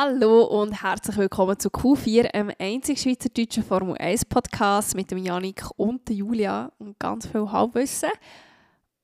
[0.00, 5.64] Hallo und herzlich willkommen zu Q4, einem einzig schweizerdeutschen Formel 1 Podcast mit dem Janik
[5.74, 8.10] und der Julia und ganz viel Halbwissen.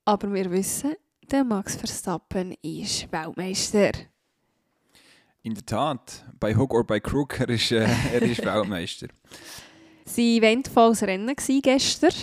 [0.05, 0.95] Aber wir wissen,
[1.29, 3.91] der Max Verstappen ist Weltmeister.
[5.43, 9.07] In der Tat, bei Hook oder bei Crook, er ist, äh, er ist Weltmeister.
[10.05, 12.13] Sie eventvolles Rennen gestern.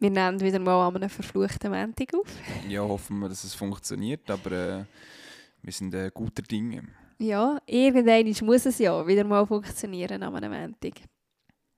[0.00, 2.26] Wir nehmen wieder mal an einem verfluchten Montag auf.
[2.68, 4.84] Ja, hoffen wir, dass es funktioniert, aber äh,
[5.62, 6.82] wir sind äh, guter Dinge.
[7.18, 10.94] Ja, irgendwann muss es ja wieder mal funktionieren an einem Montag.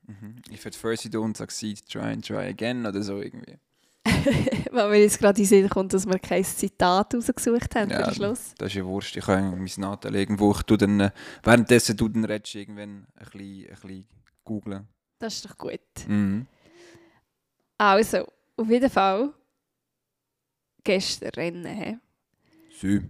[0.06, 0.36] Mhm.
[0.52, 3.58] If at first you don't succeed, try and try again oder so irgendwie.
[4.70, 8.04] Weil mir jetzt gerade in Sinn kommt, dass wir kein Zitat rausgesucht haben Ja, für
[8.04, 8.54] den Schluss.
[8.58, 11.10] Das ist ja wurscht, ich kann mein Natel irgendwo, ich tu dann, äh,
[11.42, 14.06] währenddessen du dann redest, irgendwann ein bisschen, ein bisschen
[14.44, 14.88] googlen.
[15.18, 15.80] Das ist doch gut.
[16.06, 16.46] Mhm.
[17.78, 18.26] Also,
[18.56, 19.32] auf jeden Fall
[20.84, 22.00] gestern Rennen.
[22.68, 23.02] He.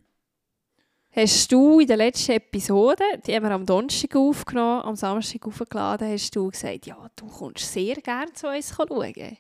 [1.19, 6.12] Hast du in der letzten Episode, die haben wir am Donnerstag aufgenommen, am Samstag aufgeladen,
[6.12, 9.39] hast du gesagt, ja, du kommst sehr gerne zu uns schauen.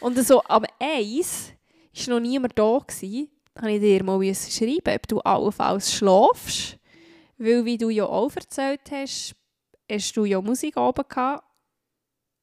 [0.00, 1.52] Und so am Eis
[1.92, 2.78] war noch niemand da.
[2.78, 3.28] Gewesen.
[3.62, 6.78] Ich dir mal schreiben, ob du allenfalls schlafst.
[7.36, 9.34] Weil, wie du ja auch erzählt hast,
[9.90, 11.44] hast du ja Musik oben gehabt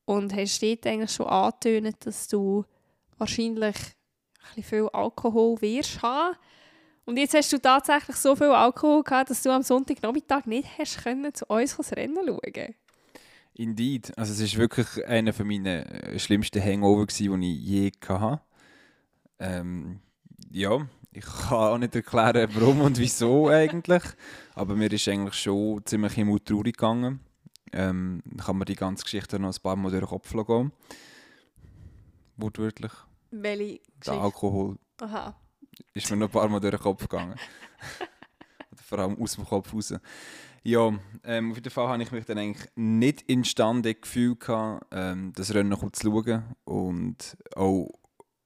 [0.06, 2.66] und hast dort eigentlich schon angetönt, dass du
[3.17, 6.36] wahrscheinlich ein bisschen viel Alkohol wirst haben.
[7.06, 11.03] Und jetzt hast du tatsächlich so viel Alkohol gehabt, dass du am Sonntagnachmittag nicht hast
[11.03, 12.75] können, zu uns das Rennen schauen.
[13.53, 14.12] Indeed.
[14.17, 18.42] Also es ist wirklich einer von meinen äh, schlimmsten Hangover, die ich je hatte.
[19.39, 20.00] Ähm,
[20.52, 24.03] ja, ich kann auch nicht erklären, warum und wieso eigentlich.
[24.56, 27.19] Aber mir ist eigentlich schon ziemlich im Mut traurig gegangen.
[27.72, 30.72] Ähm, dann kann man die ganze Geschichte noch ein paar Mal durch den Kopf gehen.
[32.38, 32.92] Wortwörtlich.
[33.31, 34.22] Welche Der Geschichte?
[34.22, 35.36] Alkohol Aha.
[35.94, 37.36] Ist mir noch ein paar Mal durch den Kopf gegangen.
[38.72, 39.94] Oder vor allem aus dem Kopf raus.
[40.64, 40.92] Ja,
[41.23, 45.53] ähm, auf jeden Fall habe ich mich dann eigentlich nicht imstande gefühlt, gehabt, ähm, das
[45.53, 46.44] Rennen noch zu schauen.
[46.64, 47.90] Und auch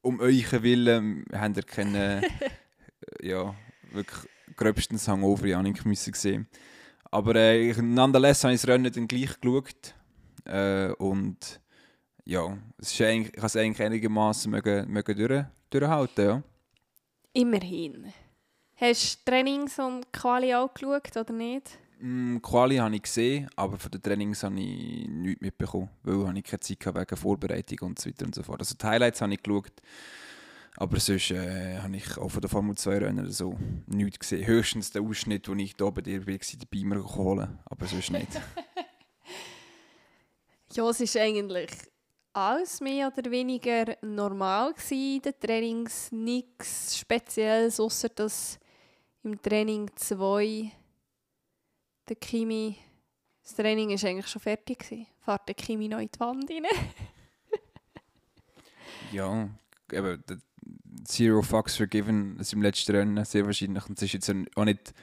[0.01, 2.22] um euren Willen habt ihr keine,
[3.22, 3.56] ja,
[3.91, 6.47] wirklich gröbstens Hangover Janik müssen sehen.
[7.12, 9.95] Aber äh, nonetheless habe ich das Rennen dann gleich geschaut.
[10.45, 11.62] Äh, und
[12.25, 16.44] ja, es ist eigentlich, ich habe es eigentlich einigermaßen mögen, mögen durch, durchhalten, ja.
[17.34, 18.12] Immerhin.
[18.75, 21.78] Hast du Trainings und Quali auch geschaut, oder nicht?
[22.00, 26.44] Mm, Quali habe ich gesehen, aber von den Trainings habe ich nichts mitbekommen, weil ich
[26.45, 28.62] keine Zeit gehabt wegen Vorbereitung und so weiter und so fort.
[28.62, 29.73] Also die Highlights habe ich geschaut,
[30.78, 33.57] aber sonst äh, habe ich auch von der Formel 2 Rennen so
[33.88, 34.47] nichts gesehen.
[34.47, 38.29] Höchstens den Ausschnitt, wo ich hier bei dir war, den Beamer holen, aber sonst nicht.
[40.73, 41.72] Ja, es ist eigentlich
[42.39, 46.11] alles mehr oder weniger normal gewesen, den Trainings.
[46.11, 48.59] Nichts Spezielles, außer dass
[49.23, 50.72] im Training 2
[52.07, 52.77] der Kimi...
[53.44, 54.79] Das Training war eigentlich schon fertig.
[54.79, 55.07] Gewesen.
[55.25, 56.63] Fährt der Kimi noch in die Wand rein.
[59.11, 59.50] ja,
[59.91, 60.23] eben,
[61.03, 63.88] Zero Fucks Forgiven, das im letzten Rennen sehr wahrscheinlich.
[63.88, 64.94] Und es war jetzt auch nicht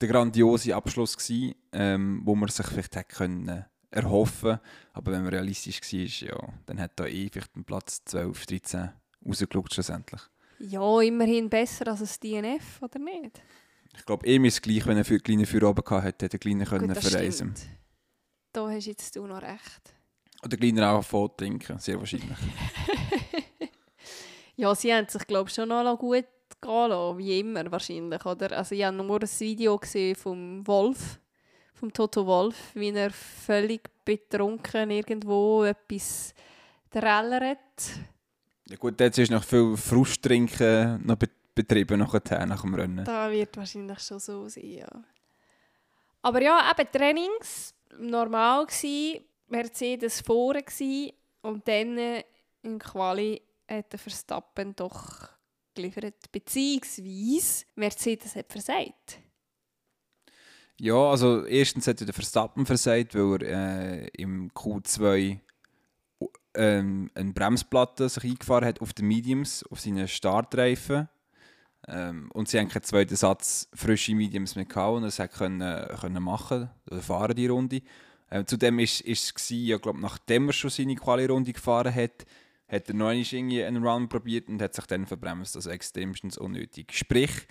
[0.00, 4.58] der grandiose Abschluss, gewesen, ähm, wo man sich vielleicht hätte können erhoffen
[4.92, 8.90] Aber wenn man realistisch war, ja, dann hat da eh vielleicht einen Platz 12, 13
[9.26, 10.20] rausgeschaut schlussendlich.
[10.58, 13.42] Ja, immerhin besser als ein DNF, oder nicht?
[13.96, 16.36] Ich glaube, ihm ist es gleich, wenn er für kleine Führer oben gehabt hätte, hätte
[16.36, 17.78] er kleiner können Gut, verreisen stimmt.
[18.52, 19.94] Da hast jetzt du noch recht.
[20.44, 22.38] Oder kleiner auch voll trinken, sehr wahrscheinlich.
[24.56, 26.26] Ja, sie haben sich, glaube ich, schon noch gut
[26.60, 28.56] gehen lassen, wie immer wahrscheinlich, oder?
[28.56, 31.18] Also ich habe nur ein Video gesehen vom Wolf,
[31.84, 36.32] vom Toto Wolf, wie er völlig betrunken irgendwo etwas
[36.90, 37.58] trällert.
[38.66, 43.04] ja gut, jetzt ist noch viel Frusttrinken noch be betrieben nachher, nach dem Rennen.
[43.04, 44.88] Da wird wahrscheinlich schon so sein, ja.
[46.22, 51.12] Aber ja, eben Trainings, normal gsi, Mercedes vorne gsi
[51.42, 52.24] und dann äh,
[52.62, 55.28] im Quali hat der Verstappen doch
[55.74, 59.20] geliefert, beziehungsweise Mercedes hat versagt.
[60.80, 65.38] Ja, also erstens hat der Verstappen versagt, weil er äh, im Q2
[66.54, 71.08] ähm, eine Bremsplatte sich eingefahren hat auf den Mediums, auf seinen Startreifen.
[71.86, 76.22] Ähm, und sie haben keinen zweiten Satz frische Mediums mehr gehabt und hat können, können
[76.22, 77.82] machen oder fahren die Runde.
[78.30, 82.24] Ähm, zudem ist, ist es gewesen, ja, glaub, nachdem er schon seine Quali-Runde gefahren hat,
[82.68, 86.92] hat er noch irgendwie einen Run probiert und hat sich dann verbremst, also extremstens unnötig.
[86.92, 87.46] Sprich,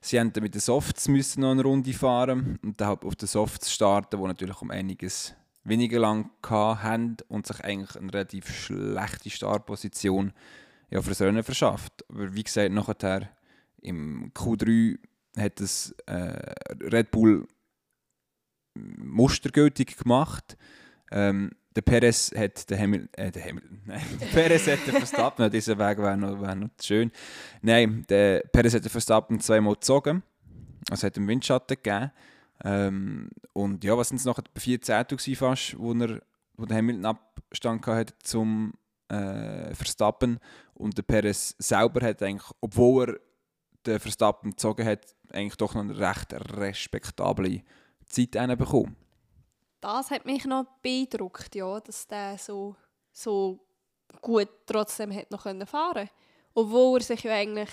[0.00, 3.28] sie haben mit den Softs müssen noch eine Runde fahren und dann halt auf den
[3.28, 5.34] Softs starten, die natürlich um einiges
[5.64, 10.32] weniger lang haben und sich eigentlich eine relativ schlechte Startposition
[10.90, 12.04] ja, für das Rennen verschafft.
[12.08, 13.30] Aber wie gesagt, nachher
[13.80, 14.98] im Q3
[15.36, 17.46] hat das äh, Red Bull
[18.74, 20.56] mustergültig gemacht.
[21.10, 25.78] Ähm, der Perez hat den Hamilton, äh, der Hamilton, nein, Perez hat den Verstappen, dieser
[25.78, 27.10] Weg wäre noch, wär noch schön.
[27.62, 30.22] Nein, der Perez hat den Verstappen zweimal gezogen,
[30.90, 32.10] also hat einen Windschatten gegeben.
[32.64, 36.20] Ähm, und ja, was sind es nachher, bei 14 fast, wo, er,
[36.56, 38.74] wo der Hamilton Abstand hatte zum
[39.08, 40.38] äh, Verstappen
[40.74, 43.20] und der Perez selber hat eigentlich, obwohl er
[43.86, 47.62] den Verstappen gezogen hat, eigentlich doch noch eine recht respektable
[48.06, 48.96] Zeit bekommen.
[49.80, 52.74] Das hat mich noch beeindruckt, ja, dass der so,
[53.12, 53.60] so
[54.20, 56.10] gut trotzdem hat noch fahren konnte.
[56.54, 57.70] Obwohl er sich ja eigentlich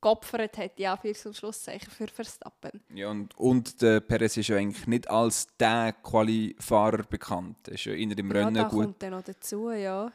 [0.00, 2.82] geopfert hat, ja, für zum Schlusszeichen für Verstappen.
[2.92, 7.68] Ja, und, und der Perez ist ja eigentlich nicht als der Quali-Fahrer bekannt.
[7.68, 8.84] Er ist ja inner im ja, Rennen da gut.
[8.84, 10.12] kommt dann noch dazu, ja.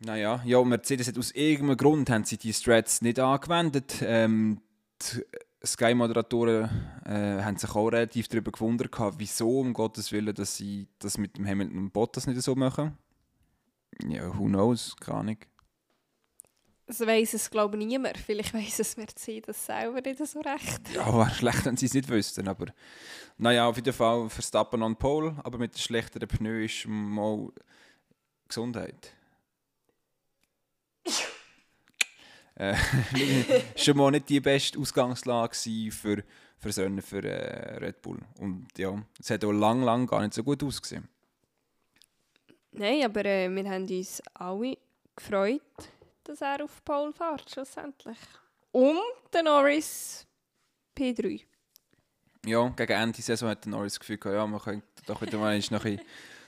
[0.00, 3.96] Naja, ja, Mercedes hat aus irgendeinem Grund haben sie die Strats nicht angewendet.
[4.00, 4.60] Ähm,
[5.02, 5.24] die
[5.64, 6.70] Sky-Moderatoren
[7.04, 11.36] äh, haben sich auch relativ darüber gewundert, wieso, um Gottes Willen, dass sie das mit
[11.36, 12.96] dem Hamilton und Bottas nicht so machen.
[14.06, 15.38] Ja, who knows, keine Ahnung.
[16.86, 18.16] Das weiss es, glaube ich, niemand.
[18.16, 20.88] Vielleicht weiss es Mercedes selber nicht so recht.
[20.94, 22.48] Ja, wäre schlecht, wenn sie es nicht wüssten.
[22.48, 22.66] Aber
[23.36, 27.50] naja, auf jeden Fall Verstappen on Pole, aber mit der schlechteren Pneu ist mal
[28.46, 29.12] Gesundheit.
[32.58, 32.74] äh,
[33.76, 35.54] schon mal nicht die beste Ausgangslage
[35.90, 36.24] für,
[36.58, 38.18] für einen, für äh, Red Bull.
[38.38, 41.08] Und ja, es hat auch lang, lang gar nicht so gut ausgesehen.
[42.72, 44.76] Nein, aber äh, wir haben uns alle
[45.14, 45.62] gefreut,
[46.24, 48.18] dass er auf Pole fährt, schlussendlich.
[48.72, 48.98] Und
[49.32, 50.26] der Norris
[50.96, 51.42] P3.
[52.44, 55.22] Ja, gegen Ende der Saison hat der Norris das Gefühl gehabt, ja, man könnte doch
[55.22, 56.00] wieder mal noch ein,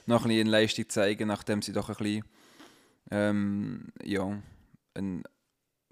[0.05, 2.25] noch ein bisschen Leistung zeigen, nachdem sie doch ein bisschen
[3.11, 4.41] ähm, ja,
[4.93, 5.23] ein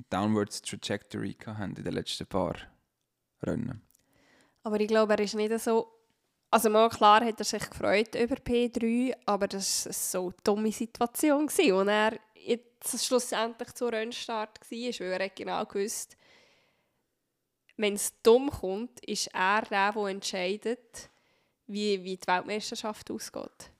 [0.09, 2.55] Downwards Trajectory in den letzten paar
[3.41, 3.81] Rennen.
[4.63, 5.93] Aber ich glaube, er ist nicht so.
[6.51, 10.71] Also mal klar hat er sich gefreut über P3, aber das war so eine dumme
[10.71, 16.17] Situation, wo er jetzt schlussendlich zum Rennstart war, weil er genau gewusst
[17.79, 21.09] wenn es dumm kommt, ist er der, der entscheidet,
[21.65, 23.71] wie, wie die Weltmeisterschaft ausgeht.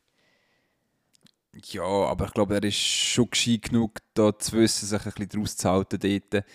[1.66, 5.30] Ja, aber ich glaube, er ist schon gescheit genug, da zu wissen, sich ein bisschen
[5.30, 6.46] daraus zu halten dort.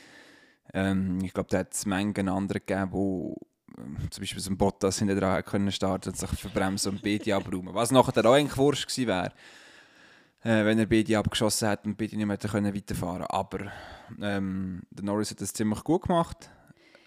[0.72, 4.56] Ähm, ich glaube, da hat es Mengen andere gegeben, die ähm, zum Beispiel so ein
[4.56, 7.74] Bottas hinten dran können starten und sich verbremsen und beide abräumen.
[7.74, 9.32] Was nachher auch eigentlich wurscht gewesen wäre,
[10.42, 13.72] äh, wenn er beide abgeschossen hätte und beide nicht mehr können weiterfahren Aber
[14.20, 16.50] ähm, der Norris hat das ziemlich gut gemacht.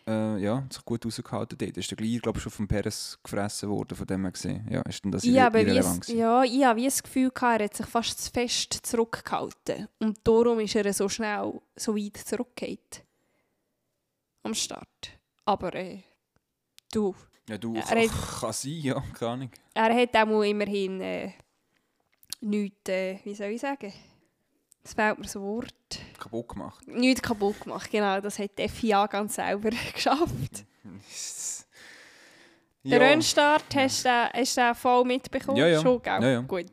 [0.07, 1.75] Äh, ja, hat sich gut rausgehalten dort.
[1.75, 4.65] Ist der gleich, glaube ich, schon vom Perez gefressen worden, von dem her gesehen.
[4.69, 7.75] Ja, ist denn das ja, aber irrelevant Ja, ich habe das Gefühl, gehabt, er hat
[7.75, 9.89] sich fast zu fest zurückgehalten.
[9.99, 13.03] Und darum ist er so schnell, so weit zurückgeht
[14.43, 15.11] Am Start.
[15.43, 16.03] Aber äh,
[16.93, 17.13] du...
[17.49, 19.51] Ja, du, er hat, kann sein, ja, keine Ahnung.
[19.73, 21.31] Er hat auch immerhin äh,
[22.41, 23.91] nichts, äh, wie soll ich sagen
[24.87, 25.99] es fehlt mir das Wort.
[26.17, 26.87] Kaputt gemacht.
[26.87, 28.21] Nicht kaputt gemacht, genau.
[28.21, 30.65] Das hat die FIA ganz selber geschafft.
[32.83, 32.97] ja.
[32.97, 35.57] Den Rennstart, hast du hast du voll mitbekommen?
[35.57, 35.81] Ja, ja.
[35.81, 36.21] Schon, gell?
[36.21, 36.41] Ja, ja.
[36.41, 36.65] Gut.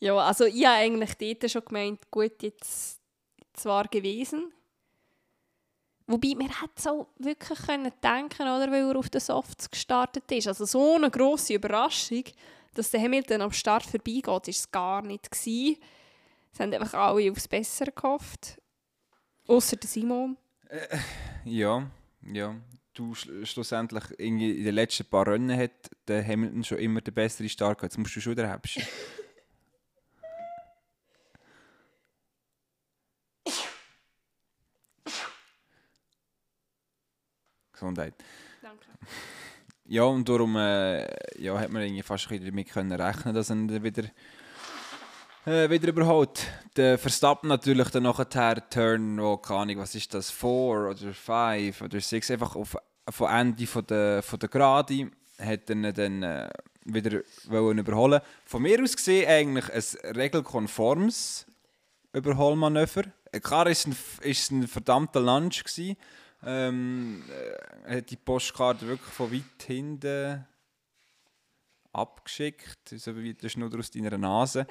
[0.00, 2.98] ja, also ich habe eigentlich dort schon gemeint, gut, jetzt
[3.52, 4.52] zwar gewesen.
[6.06, 10.30] Wobei, man hätte es auch wirklich können denken oder weil er auf den Softs gestartet
[10.32, 10.48] ist.
[10.48, 12.24] Also so eine grosse Überraschung
[12.74, 15.30] dass der Hamilton am Start vorbeigeht, war es gar nicht.
[15.30, 15.76] Gewesen.
[16.52, 18.60] Es haben einfach alle aufs Bessere gehofft.
[19.46, 20.36] Außer der Simon.
[20.68, 20.98] Äh,
[21.44, 21.90] ja,
[22.22, 22.56] ja.
[22.94, 25.70] Du schlussendlich in den letzten paar Rennen hat
[26.06, 27.94] der Hamilton schon immer den besseren Start gehabt.
[27.94, 28.82] Jetzt musst du schon wieder häbschen.
[37.72, 38.14] Gesundheit.
[38.60, 38.86] Danke.
[39.86, 41.06] Ja, und darum äh,
[41.42, 44.04] ja, hat man irgendwie fast ein damit können rechnen dass er wieder,
[45.44, 46.46] äh, wieder überholt.
[46.76, 51.82] Der Verstappen natürlich dann nachher Turn, oh, keine Ahnung, was ist das, 4 oder 5
[51.82, 52.76] oder 6, einfach auf,
[53.10, 56.48] von Ende von der, von der Gerade hat er dann äh,
[56.84, 58.20] wieder wollen überholen.
[58.44, 61.46] Von mir aus gesehen eigentlich ein regelkonformes
[62.12, 63.04] Überholmanöver.
[63.42, 65.96] Klar war es ein, ein verdammter Lunch gewesen,
[66.44, 67.22] ähm,
[67.86, 70.44] äh, hat die Postkarte wirklich von weit hinten
[71.92, 74.66] abgeschickt, so wie der Schnur aus deiner Nase.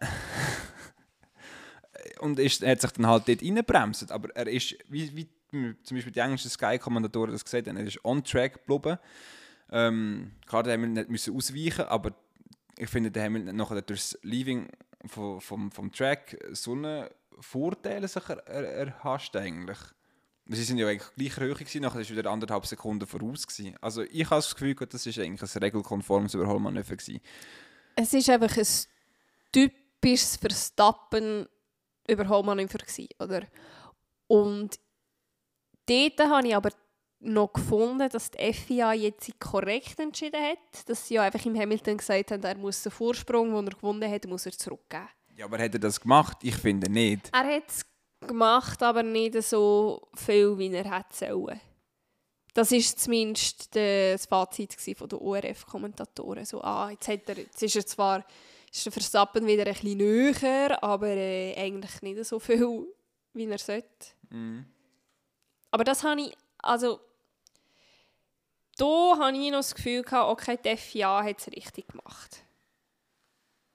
[2.20, 4.10] und ist, er hat sich dann halt dort reingebremst.
[4.10, 5.28] Aber er ist, wie, wie
[5.82, 8.98] zum Beispiel die englischen Sky-Kommentatoren das gesagt haben, er ist on track geblieben.
[9.72, 12.12] Ähm, klar, der Hamilton nicht müssen ausweichen, aber
[12.78, 14.68] ich finde, der Hamilton nachher durch das Leaving
[15.06, 17.08] vom, vom, vom Track so einen
[17.40, 19.78] Vorteil er, er, erhascht eigentlich
[20.52, 23.76] Sie sind ja eigentlich gleich Höhe gewesen, nachher ist wieder anderthalb Sekunden voraus gewesen.
[23.80, 27.20] Also ich habe das Gefühl, das ist eigentlich ein regelkonformes Überholmanöver gewesen.
[27.94, 28.66] Es ist einfach ein
[29.52, 31.46] typisches Verstappen
[32.08, 33.42] Überholmanöver gewesen, oder?
[34.26, 34.80] Und
[35.86, 36.70] dort habe ich aber
[37.20, 41.98] noch gefunden, dass die FIA jetzt korrekt entschieden hat, dass sie ja einfach im Hamilton
[41.98, 45.08] gesagt haben, er muss den Vorsprung, den er gewonnen hat, muss er zurückgeben.
[45.36, 46.38] Ja, aber hat er das gemacht?
[46.42, 47.30] Ich finde nicht.
[47.32, 47.84] Er hat es
[48.26, 51.60] gemacht, aber nicht so viel, wie er hätte sollen.
[52.54, 56.44] Das war zumindest das Fazit von den ORF-Kommentatoren.
[56.44, 58.24] So, ah, jetzt, hat er, jetzt ist er zwar
[58.72, 62.86] ist der Verstappen wieder ein bisschen näher, aber äh, eigentlich nicht so viel,
[63.32, 63.88] wie er sollte.
[64.30, 64.64] Mhm.
[65.72, 67.00] Aber das habe ich, also
[68.76, 72.44] da habe ich noch das Gefühl gehabt, okay, die FIA hat es richtig gemacht.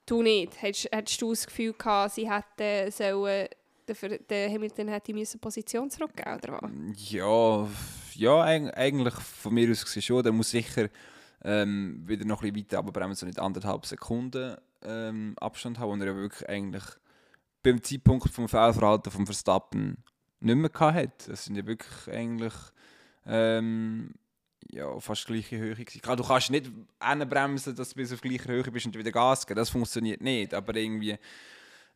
[0.06, 0.60] Du nicht.
[0.62, 3.48] Hättest, hättest du das Gefühl gehabt, sie hätten sollen,
[3.88, 6.70] der, der Hamilton hätte müssen Position zurückgeben oder was?
[7.10, 7.68] Ja,
[8.14, 10.22] ja eigentlich von mir aus gesehen schon.
[10.22, 10.88] Der muss sicher
[11.44, 16.00] ähm, wieder noch ein bisschen weiter abbremsen, so nicht anderthalb Sekunden ähm, Abstand haben, und
[16.00, 16.84] er ja wirklich eigentlich
[17.62, 19.96] beim Zeitpunkt vom Fehlverhalten vom Verstappen
[20.40, 21.30] nicht mehr hatte.
[21.30, 22.54] Das sind ja wirklich eigentlich
[23.26, 24.14] ähm,
[24.70, 26.00] ja, fast gleiche Höhe gewesen.
[26.16, 29.58] Du kannst nicht bremsen, dass du bis auf gleicher Höhe bist und wieder Gas geben.
[29.58, 30.54] Das funktioniert nicht.
[30.54, 31.16] Aber irgendwie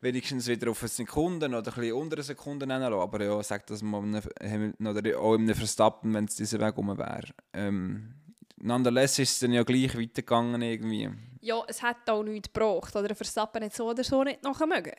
[0.00, 3.70] wenigstens wieder auf eine Sekunde oder ein bisschen unter eine Sekunde nennen Aber ja, sagt
[3.70, 7.28] das mal oder auch in einem Verstappen, wenn es diesen Weg rum wäre.
[7.52, 8.14] Ähm,
[8.56, 11.10] nonetheless ist es dann ja gleich weitergegangen irgendwie.
[11.40, 12.94] Ja, es hat auch nichts gebraucht.
[12.96, 14.94] Oder Verstappen hat so oder so nicht nachher mögen.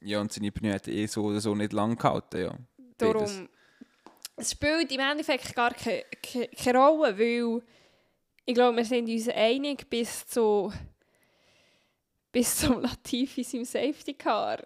[0.00, 2.58] Ja, und seine Pneu hat eh so oder so nicht lang gehalten, ja.
[2.98, 3.48] Darum,
[4.36, 7.62] es spielt im Endeffekt gar keine, keine, keine Rolle, weil
[8.44, 10.72] ich glaube, wir sind uns einig bis zu
[12.34, 14.58] bis zum Latifi im Safety Car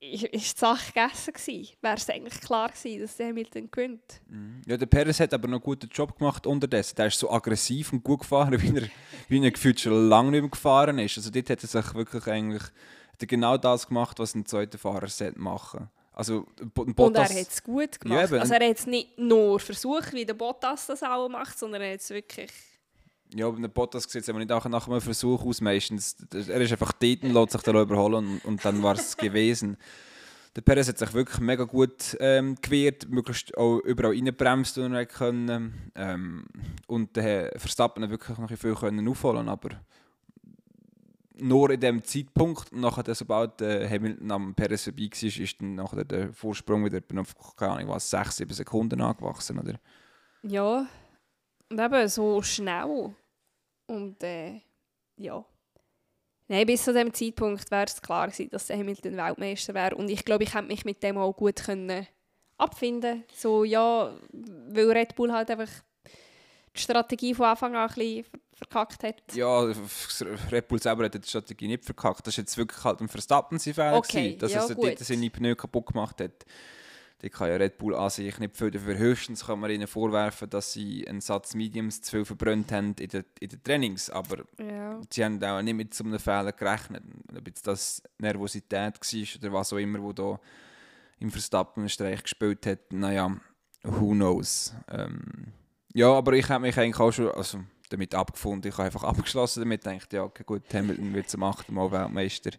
[0.00, 1.76] ist die Sache gegessen gewesen.
[1.80, 4.20] Wäre es eigentlich klar gewesen, dass der Hamilton gewinnt.
[4.28, 4.62] Mhm.
[4.64, 6.94] Ja, der Perez hat aber noch einen guten Job gemacht unterdessen.
[6.96, 8.88] Der ist so aggressiv und gut gefahren, wie er,
[9.28, 11.16] wie er gefühlt schon lange nicht mehr gefahren ist.
[11.16, 14.78] Also dort hat er sich wirklich eigentlich hat er genau das gemacht, was ein zweiter
[14.78, 18.32] Fahrer machen also, Bottas, und er hat es gut gemacht.
[18.32, 21.80] Ja, also er hat es nicht nur versucht, wie der Bottas das auch macht, sondern
[21.80, 22.50] er hat es wirklich...
[23.34, 26.16] Ja, aber der Bottas sieht es aber nicht nach, nach einem Versuch aus meistens.
[26.32, 29.76] Er ist einfach dort und lässt sich dann überholen und, und dann war es gewesen.
[30.56, 35.06] Der Perez hat sich wirklich mega gut ähm, gewehrt, möglichst auch überall reinbremst und er
[35.06, 35.92] können.
[35.94, 36.46] Ähm,
[36.86, 39.70] und der Verstappen hat wirklich noch viel können aufholen aber
[41.40, 46.04] nur in dem Zeitpunkt, nachher, sobald äh, Hamilton am Perez vorbei war, ist dann nachher
[46.04, 49.78] der Vorsprung wieder auf, keine Ahnung, was, 6, 7 Sekunden angewachsen, oder?
[50.42, 50.86] Ja,
[51.70, 53.14] und eben so schnell.
[53.86, 54.60] Und äh,
[55.16, 55.44] ja.
[56.48, 59.96] Nein, bis zu dem Zeitpunkt wäre es klar gewesen, dass der Hamilton Weltmeister wäre.
[59.96, 62.06] Und ich glaube, ich hätte mich mit dem auch gut können
[62.56, 65.70] abfinden So, ja, weil Red Bull halt einfach
[66.74, 69.22] die Strategie von Anfang an ein bisschen verkackt hat.
[69.34, 69.72] Ja,
[70.50, 72.26] Red Bull selber hat die Strategie nicht verkackt.
[72.26, 75.30] Das ist jetzt wirklich halt ein Verstappen sein Fehler okay, dass ja, er dort seine
[75.30, 76.44] Pneu kaputt gemacht hat.
[77.22, 78.96] Die kann ja Red Bull an sich nicht für dafür.
[78.96, 83.08] Höchstens kann man ihnen vorwerfen, dass sie einen Satz Mediums zu viel verbrannt haben in
[83.08, 84.08] den, in den Trainings.
[84.08, 85.00] Aber ja.
[85.10, 87.02] sie haben auch nicht mit so einem Fehler gerechnet.
[87.36, 90.38] Ob jetzt das Nervosität war oder was auch immer, wo da
[91.18, 93.36] im Verstappen-Streich gespielt hat, naja,
[93.82, 94.72] who knows.
[94.88, 95.52] Ähm,
[95.94, 97.58] ja, aber ich habe mich eigentlich auch schon also,
[97.90, 98.68] damit abgefunden.
[98.68, 102.50] Ich habe einfach abgeschlossen damit, gedacht, ja, okay, gut, Hamilton wird zum achten Mal Weltmeister.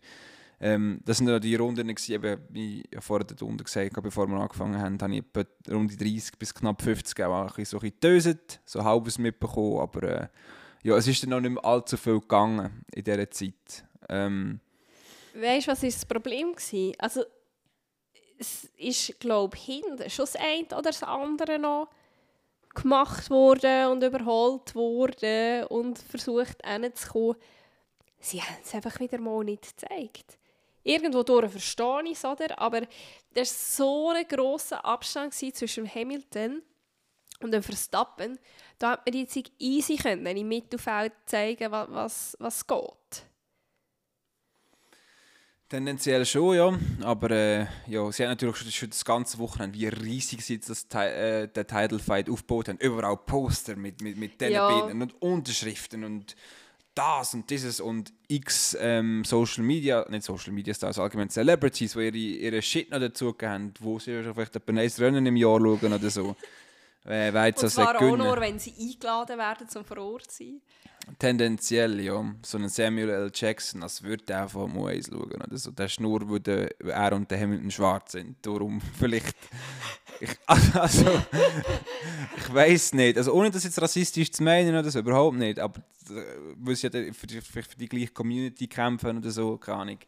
[0.61, 4.37] Ähm, das waren die Runden, eben, wie ich vorher der Runde gesagt habe, bevor wir
[4.37, 8.39] angefangen haben, habe ich etwa Runde 30 bis knapp 50 auch ein bisschen so ein
[8.65, 10.27] so halbes mitbekommen, aber äh,
[10.83, 13.85] ja, es ist dann noch nicht mehr allzu viel gegangen in dieser Zeit.
[14.09, 14.59] Ähm,
[15.33, 16.93] weißt du, was ist das Problem war?
[16.97, 17.23] Also,
[18.37, 21.89] es ist, glaube ich, hinten schon das eine oder das andere noch
[22.73, 27.35] gemacht worden und überholt worden und versucht hinzukommen.
[28.19, 30.38] Sie haben es einfach wieder mal nicht gezeigt.
[30.83, 32.57] Irgendwo durch verstehe ich es, oder?
[32.59, 36.61] aber da war so ein grosser Abstand zwischen Hamilton
[37.41, 38.39] und dem Verstappen.
[38.77, 43.25] Da hat man jetzt easy können, im Mittelfeld zeigen, was, was geht.
[45.69, 46.79] Tendenziell schon, ja.
[47.03, 50.87] Aber äh, ja, sie haben natürlich schon, schon das ganze Wochenende, wie riesig sie das,
[50.95, 52.79] äh, der Title Fight aufgebaut haben.
[52.79, 54.67] Überall Poster mit, mit, mit diesen ja.
[54.67, 56.35] Bildern und Unterschriften und
[56.99, 62.01] das und dieses und x ähm, Social Media, nicht Social Media Stars, allgemein Celebrities, die
[62.07, 65.93] ihre, ihre Shit noch dazu haben, wo sie vielleicht ein nächstes Rennen im Jahr schauen
[65.93, 66.35] oder so.
[67.05, 70.43] Äh, jetzt Und also zwar auch nur, wenn sie eingeladen werden, zum vor Ort zu
[70.43, 70.61] sein.
[71.17, 72.35] Tendenziell, ja.
[72.43, 73.31] So ein Samuel L.
[73.33, 75.41] Jackson, das würde er von Moe schauen.
[75.41, 75.71] Oder so.
[75.71, 78.37] Das ist nur, weil der, er und der Hamilton schwarz sind.
[78.45, 79.35] Darum vielleicht.
[80.19, 81.21] Ich, also,
[82.37, 83.17] ich weiß nicht.
[83.17, 85.59] Also, ohne das jetzt rassistisch zu meinen oder so, überhaupt nicht.
[85.59, 85.79] Aber
[86.09, 86.23] äh,
[86.57, 89.99] weil sie ja für die, für die gleiche Community kämpfen oder so, keine Ahnung.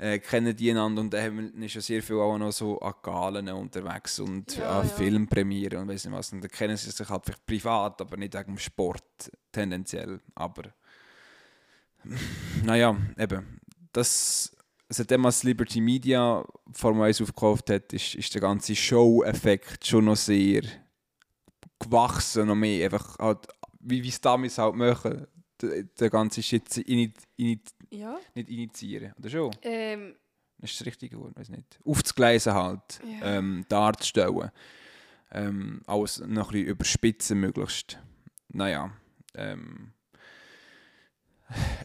[0.00, 3.50] Äh, kennen die einander und Hamilton ist ja sehr viel auch noch so an Galen
[3.50, 4.94] unterwegs und Ja, an ja.
[4.94, 6.32] Filmpremieren und weiss nicht was.
[6.32, 10.18] Und da kennen sie sich halt vielleicht privat, aber nicht wegen dem Sport tendenziell.
[10.34, 10.72] Aber
[12.64, 13.60] naja, eben.
[13.92, 14.56] Das,
[14.88, 20.16] seitdem man Liberty Media Formel 1 aufgekauft hat, ist, ist der ganze Show-Effekt schon noch
[20.16, 20.62] sehr
[21.78, 22.86] gewachsen, noch mehr.
[22.86, 23.48] Einfach halt,
[23.80, 25.26] wie es damals halt machen.
[25.60, 28.18] Der, der ganze Shit ini, ini, Ja.
[28.34, 29.50] nicht initiieren, oder schon?
[29.62, 30.14] Ähm,
[30.58, 31.78] Das ist das richtige Wort, weiß nicht.
[31.84, 33.38] Aufzugleisen halt, Ja.
[33.38, 34.50] ähm, darzustellen.
[35.32, 37.98] Ähm, alles noch ein bisschen überspitzen möglichst.
[38.48, 38.92] Naja,
[39.34, 39.92] ähm,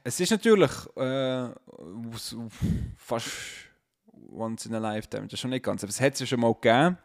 [0.04, 1.50] es ist natürlich äh,
[2.98, 3.30] fast
[4.32, 6.40] once in a lifetime, das ist schon nicht ganz, aber es hat es ja schon
[6.40, 6.98] mal gegeben.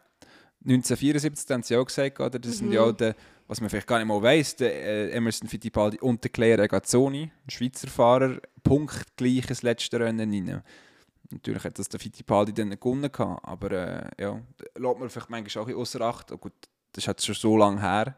[0.63, 2.37] 1974 haben sie ja auch gesagt, oder?
[2.37, 2.73] das sind Mhm.
[2.73, 3.15] ja der,
[3.51, 7.23] was man vielleicht gar nicht mal weiss, der äh, Emerson Fittipaldi und der Claire Regazzoni,
[7.23, 10.63] ein Schweizer Fahrer, punktgleiches letzte Rennen rein.
[11.31, 14.41] Natürlich hat das der Fittipaldi dann gewonnen gehabt, aber äh, ja,
[14.77, 16.31] lässt man vielleicht manchmal auch ein außer Acht.
[16.31, 16.53] Oh, gut,
[16.93, 18.15] das ist jetzt schon so lange her.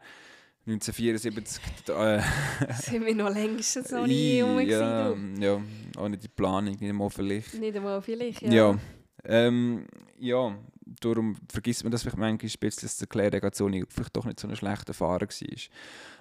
[0.67, 2.21] 1974, da, äh,
[2.83, 5.59] sind wir noch längst noch nie rum ja, gewesen, ja,
[5.97, 7.55] auch nicht die Planung, nicht mal vielleicht.
[7.55, 8.51] Nicht einmal vielleicht, ja.
[8.51, 8.77] Ja,
[9.25, 9.87] ähm,
[10.19, 10.55] ja,
[11.01, 14.47] darum vergisst man das vielleicht manchmal ein bisschen, dass der Claire vielleicht doch nicht so
[14.47, 15.57] ein schlechter Fahrer war.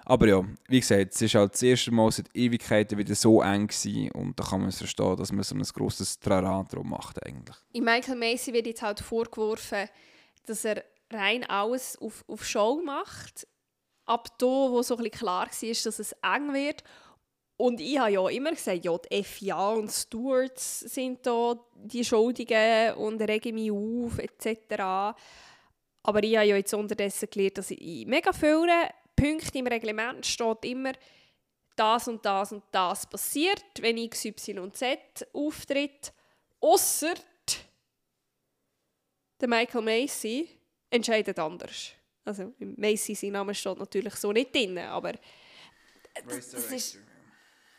[0.05, 3.67] Aber ja, wie gesagt, es ist halt das erste Mal seit Ewigkeiten wieder so eng
[3.67, 7.25] gewesen und da kann man es verstehen, dass man so ein grosses Trara drum macht
[7.25, 7.55] eigentlich.
[7.71, 9.87] In Michael Macy wird jetzt halt vorgeworfen,
[10.45, 13.47] dass er rein alles auf, auf Show macht.
[14.05, 16.83] Ab da, wo so ein bisschen klar war, dass es eng wird.
[17.57, 22.95] Und ich habe ja immer gesagt, ja, die FIA und Stewards sind da die Schuldigen
[22.95, 25.15] und regen mich auf, etc.
[26.03, 28.69] Aber ich habe ja jetzt unterdessen gelernt, dass in mega vielen
[29.15, 30.93] Punkten im Reglement steht immer,
[31.75, 36.13] das und das und das passiert, wenn XYZ auftritt.
[36.59, 37.13] Ausser
[39.39, 40.47] der Michael Macy
[40.89, 41.91] entscheidet anders.
[42.23, 45.13] Also, Macy sein Name steht natürlich so nicht drin, aber
[46.25, 46.99] das ist,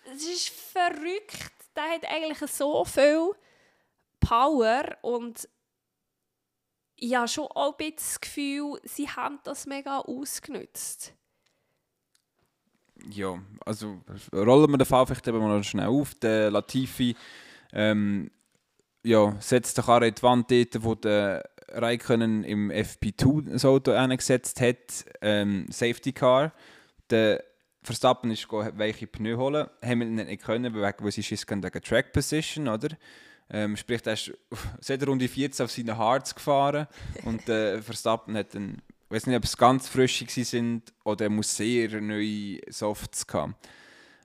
[0.04, 1.52] das ist verrückt.
[1.76, 3.32] Der hat eigentlich so viel
[4.20, 5.48] Power und
[6.96, 11.12] ich habe schon auch ein bisschen das Gefühl, sie haben das mega ausgenutzt.
[13.10, 14.00] Ja, also
[14.32, 16.14] rollen wir den Fall vielleicht eben noch schnell auf.
[16.14, 17.16] Der Latifi
[17.72, 18.30] ähm,
[19.02, 23.90] ja, setzt den Karre in die Wand dort, wo der Raikkonen im FP2 das Auto
[23.92, 25.04] eingesetzt hat.
[25.20, 26.52] Ähm, Safety Car.
[27.10, 27.44] Der
[27.84, 29.68] Verstappen ist go weiche Pneu holen.
[29.84, 32.88] Hamilton hat nicht können, weil weil sie Schiss hatten wegen Track Position, oder?
[33.50, 34.32] Ähm, sprich, er ist
[34.80, 36.86] seit Runde 14 auf seine Hards gefahren
[37.24, 41.30] und der Verstappen hat dann, ich weiß nicht, ob es ganz frische sind oder er
[41.30, 43.54] muss sehr neue Softs haben.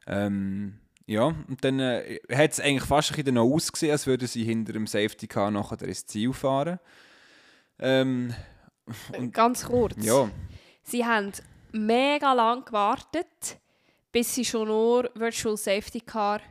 [0.07, 4.27] Ähm, ja, und dann äh, hat es eigentlich fast ein bisschen noch ausgesehen, als würden
[4.27, 6.79] sie hinter dem Safety Car nachher ins Ziel fahren.
[7.77, 8.33] Ähm,
[9.17, 9.95] Und- Ganz kurz.
[10.03, 10.29] ja,
[10.83, 11.31] Sie haben
[11.71, 13.60] mega lang gewartet,
[14.12, 16.41] bis sie schon nur Virtual Safety Car,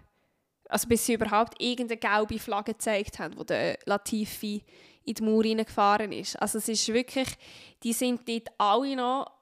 [0.69, 4.63] also bis sie überhaupt irgendeine gelbe Flagge gezeigt haben, wo der Latifi
[5.05, 6.37] in die Mauer reingefahren ist.
[6.41, 7.29] Also es ist wirklich,
[7.83, 9.33] die sind dort alle noch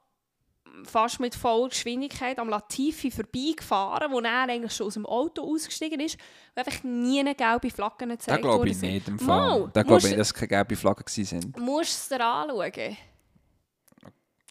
[0.83, 5.99] fast mit voller Geschwindigkeit am Latifi vorbeigefahren, wo er eigentlich schon aus dem Auto ausgestiegen
[5.99, 6.17] ist
[6.55, 8.93] und einfach nie eine gelbe Flagge gezeigt glaube worden ich sind.
[8.93, 9.69] nicht im Mal, Fall.
[9.73, 11.57] Da glaube ich dass es keine gelbe Flaggen gewesen sind.
[11.57, 12.97] Du musst es dir anschauen.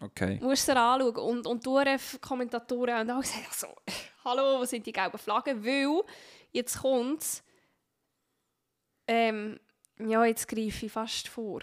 [0.01, 0.39] Okay.
[0.39, 1.17] Du musst es anschauen.
[1.17, 3.69] Und, und die URF-Kommentatoren haben auch gesagt, also,
[4.25, 5.65] hallo, wo sind die gelben Flaggen?
[5.65, 6.05] Weil,
[6.53, 7.43] jetzt kommt
[9.09, 9.59] ähm,
[9.99, 11.61] ja, jetzt greife ich fast vor.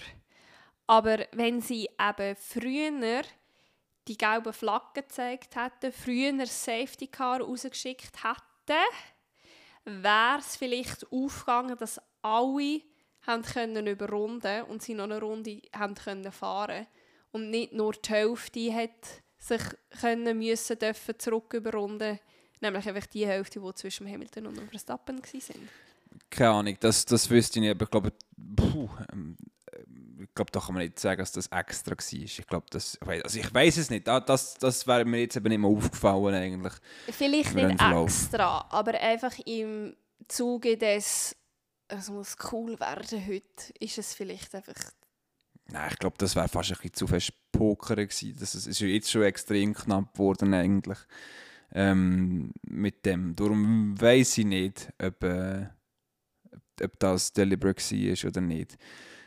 [0.87, 3.23] Aber wenn sie eben früher
[4.07, 8.81] die gelben Flaggen gezeigt hätten, früher das Safety Car rausgeschickt hätten,
[9.85, 12.81] wäre es vielleicht aufgegangen, dass alle
[13.21, 16.87] haben können überrunden und sie noch eine Runde haben können fahren
[17.33, 18.91] und nicht nur die Hälfte hat
[19.37, 19.61] sich
[19.99, 22.17] können müssen dürfen zurück überrunden,
[22.61, 25.69] nämlich einfach die Hälfte, die zwischen Hamilton und Verstappen waren.
[26.29, 28.13] Keine Ahnung, das, das wüsste ich nicht, aber ich glaube,
[28.55, 29.35] puh, ähm,
[30.21, 31.97] ich glaube, da kann man nicht sagen, dass das extra war.
[32.11, 34.07] Ich glaube, das, also ich weiß es nicht.
[34.07, 36.73] Da- Das, das wäre mir jetzt eben nicht mehr aufgefallen eigentlich.
[37.11, 39.95] Vielleicht nicht extra, aber einfach im
[40.29, 41.35] Zuge des,
[41.89, 44.75] es muss cool werden heute, ist es vielleicht einfach
[45.71, 48.35] Nein, ich glaube, das wäre fast ein bisschen zu fest Poker gewesen.
[48.39, 50.99] Das ist, jetzt schon extrem knapp geworden eigentlich.
[51.73, 53.35] Ähm, mit dem.
[53.35, 55.67] Darum weiß ich nicht, ob, äh,
[56.83, 58.77] ob das deliberate war oder nicht.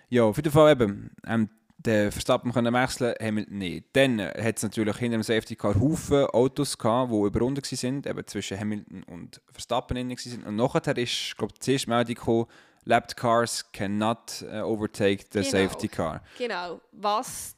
[0.08, 1.10] Ja, auf jeden Fall eben.
[1.26, 3.86] Ähm, der Verstappen können wechseln, Hamilton nicht.
[3.92, 8.26] Dann hat es natürlich hinter dem Safety Car Haufen Autos gehabt, die überrunden waren, eben
[8.26, 10.44] zwischen Hamilton und Verstappen waren.
[10.44, 12.46] Und nachher ist, glaube ich, die erste Meldung gekommen,
[12.86, 15.50] Lapped Cars cannot uh, overtake the Genau.
[15.50, 16.22] Safety Car.
[16.38, 16.80] Genau.
[16.92, 17.54] Was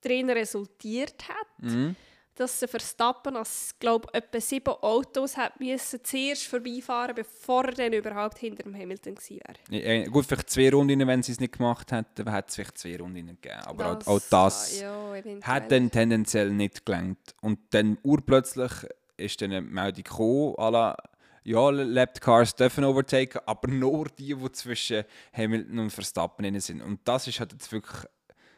[0.00, 1.96] darin resultiert hat, Mhm.
[2.36, 7.92] dass der Verstappen, als glaube etwa sieben Autos hat müssen zuerst vorbeifahren, bevor er dann
[7.92, 9.84] überhaupt hinter dem Hamilton gewesen wäre.
[9.84, 12.96] Äh, gut, vielleicht zwei Runden, wenn sie es nicht gemacht hätten, hätte es vielleicht zwei
[12.96, 13.60] Runden gegeben.
[13.66, 17.18] Aber auch, auch das ja, hat dann tendenziell nicht gelangt.
[17.42, 18.72] Und dann urplötzlich
[19.18, 20.96] ist dann eine Meldung gekommen, à la,
[21.44, 26.82] ja, Lapped Cars dürfen overtaken, aber nur die, die zwischen Hamilton und Verstappen drin sind.
[26.82, 28.06] Und das ist halt jetzt wirklich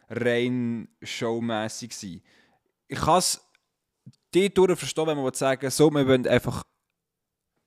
[0.08, 2.22] rein showmässig.
[2.88, 3.40] Ich kann es
[4.30, 6.62] dadurch verstehen, wenn man sagen so, wir wollen einfach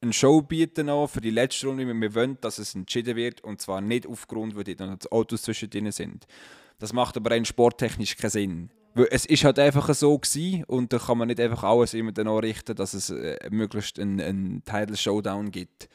[0.02, 3.82] eine Show bieten für die letzte Runde, wir wollen, dass es entschieden wird und zwar
[3.82, 6.28] nicht aufgrund, weil die dann die Autos zwischen denen sind.
[6.78, 8.72] Das macht aber rein sporttechnisch keinen Sinn.
[9.06, 12.42] Es ist halt einfach so gewesen und da kann man nicht einfach alles immer danach
[12.42, 15.90] richten, dass es äh, möglichst einen, einen Title Showdown gibt.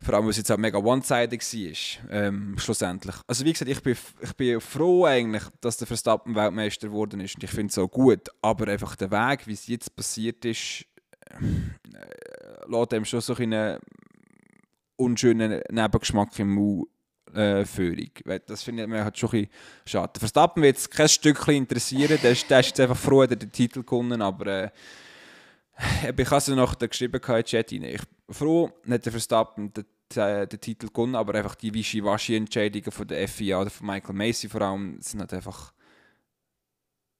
[0.00, 3.16] Vor allem, weil es jetzt auch mega one-sided war, ähm, schlussendlich.
[3.26, 7.36] Also wie gesagt, ich bin, ich bin froh eigentlich, dass der Verstappen Weltmeister geworden ist
[7.36, 10.84] und ich finde es auch gut, aber einfach der Weg, wie es jetzt passiert ist,
[11.30, 11.38] äh,
[12.68, 13.78] lässt einem schon so einen
[14.96, 16.88] unschönen Nebengeschmack im Mund
[17.34, 18.10] äh, Führung.
[18.46, 19.50] Das finde ich halt schon ein bisschen
[19.86, 20.18] schade.
[20.18, 23.36] Verstappen wird es kein Stückchen interessieren, der ist, der ist jetzt einfach froh, dass er
[23.36, 24.70] den Titel gewonnen aber äh,
[26.16, 27.82] ich habe es noch da geschrieben in Chat rein.
[27.82, 29.84] Ich bin froh, hat der Verstappen den,
[30.14, 34.48] den, den Titel gewonnen, aber einfach die Wischiwaschi-Entscheidungen von der FIA oder von Michael Macy
[34.48, 35.72] vor allem sind halt einfach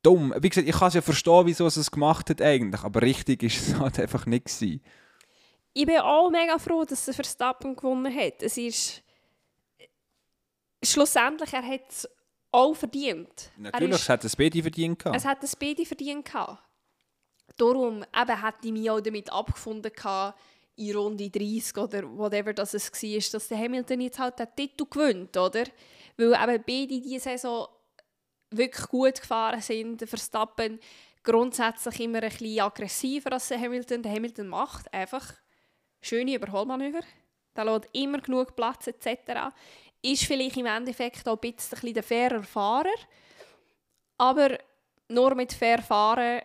[0.03, 0.33] dumm.
[0.39, 3.43] Wie gesagt, ich kann es ja verstehen, wieso er es gemacht hat eigentlich, aber richtig
[3.43, 4.81] ist es halt einfach nicht gewesen.
[5.75, 8.43] Ich bin auch mega froh, dass der Verstappen gewonnen hat.
[8.43, 9.03] Es ist
[10.93, 12.09] schlussendlich, er hat es
[12.53, 13.51] auch verdient.
[13.57, 15.17] Natürlich, er es hat ein Speedy verdient gehabt.
[15.17, 16.63] Es hat das beide verdient gehabt.
[17.57, 20.39] Darum eben, hätte ich mich auch damit abgefunden gehabt,
[20.77, 24.85] in Runde 30 oder whatever das es war, dass der Hamilton jetzt halt den Titel
[24.89, 25.65] gewinnt, oder?
[26.17, 27.69] Weil eben beide diese Saison
[28.51, 30.01] wirklich gut gefahren sind.
[30.01, 30.79] Der Verstappen
[31.23, 34.03] grundsätzlich immer ein bisschen aggressiver als der Hamilton.
[34.03, 35.35] Der Hamilton macht einfach
[36.01, 37.01] schöne Überholmanöver.
[37.57, 39.51] Der lässt immer genug Platz etc.
[40.03, 42.95] Ist vielleicht im Endeffekt auch ein bisschen der fairer Fahrer.
[44.19, 44.59] Aber
[45.09, 46.43] nur mit fair fahren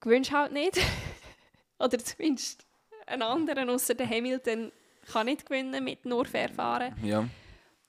[0.00, 0.80] gewünscht halt nicht.
[1.78, 2.64] Oder zumindest
[3.06, 4.72] einen anderen außer der Hamilton
[5.12, 6.94] kann nicht gewinnen mit nur fair fahren.
[7.02, 7.28] ja.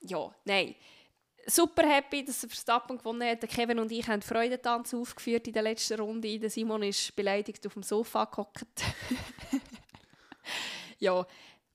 [0.02, 0.74] Ja, nein.
[1.46, 3.48] Super happy, dass der Verstappen gewonnen hat.
[3.48, 6.38] Kevin und ich haben Freudentanz aufgeführt in der letzten Runde.
[6.38, 8.82] Der Simon ist beleidigt auf dem Sofa gehockt.
[10.98, 11.26] ja,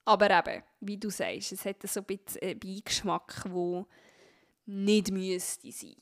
[0.06, 3.86] aber eben, wie du sagst, es hat so ein bisschen einen Beigeschmack, der
[4.66, 5.96] nicht müsste sein.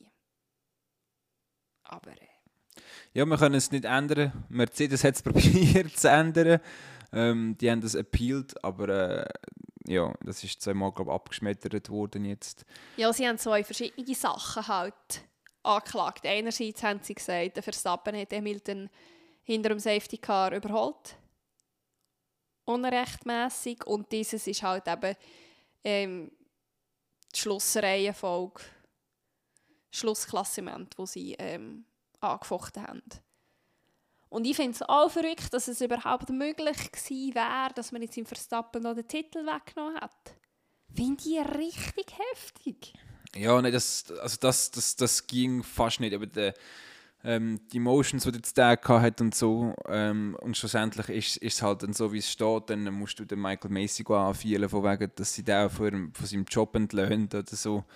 [1.84, 2.82] Aber äh,
[3.14, 4.46] Ja, wir können es nicht ändern.
[4.50, 6.60] Mercedes hat es probiert zu ändern.
[7.12, 9.26] Ähm, die haben das appealed, aber äh,
[9.88, 12.66] ja, das ist zweimal glaub, abgeschmettert worden jetzt.
[12.98, 15.24] Ja, sie haben zwei verschiedene Sachen halt
[15.64, 16.26] angeklagt.
[16.26, 18.90] Einerseits haben sie gesagt, der Verstappen hat Hamilton
[19.44, 21.18] hinter dem Safety Car überholt.
[22.70, 23.86] Unrechtmäßig.
[23.88, 25.16] Und dieses ist halt eben
[25.84, 26.32] ähm,
[27.34, 28.62] die Schlussreihenfolge,
[29.92, 31.86] Schlussklassement, wo sie ähm,
[32.20, 33.02] angefochten haben.
[34.30, 38.18] Und ich finde es auch verrückt, dass es überhaupt möglich gewesen wäre, dass man jetzt
[38.18, 40.36] im Verstappen noch den Titel weggenommen hat.
[40.96, 42.94] Finde ich richtig heftig.
[43.36, 46.14] Ja, nein, das, also das, das, das ging fast nicht.
[46.14, 46.54] Aber der,
[47.24, 51.62] ähm, die Emotions, die jetzt der hat und so, ähm, und schlussendlich ist ist es
[51.62, 55.12] halt dann so, wie es steht, dann musst du den Michael Macy anfühlen, von wegen,
[55.16, 57.84] dass sie den von, seinem Job entlöhnt oder so.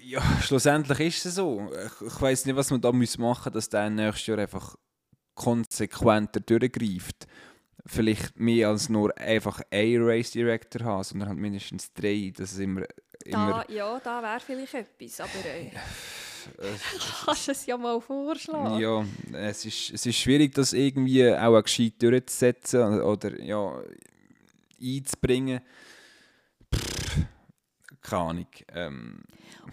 [0.00, 1.68] Ja, schlussendlich ist es so.
[1.72, 4.76] Ich, ich weiß nicht, was man da machen muss, dass der nächstes Jahr einfach
[5.34, 7.26] konsequenter durchgreift.
[7.84, 12.60] Vielleicht mehr als nur einfach ein Race Director haben, sondern halt mindestens drei, dass es
[12.60, 12.82] immer,
[13.24, 15.70] immer Da, ja, da wäre vielleicht etwas, aber äh,
[17.24, 18.80] kannst es ja mal vorschlagen.
[18.80, 19.04] Ja,
[19.38, 23.80] es ist, es ist schwierig, das irgendwie auch gescheit durchzusetzen oder ja,
[24.80, 25.60] einzubringen.
[26.74, 27.16] Pff,
[28.00, 28.46] keine Ahnung.
[28.72, 29.22] Ähm,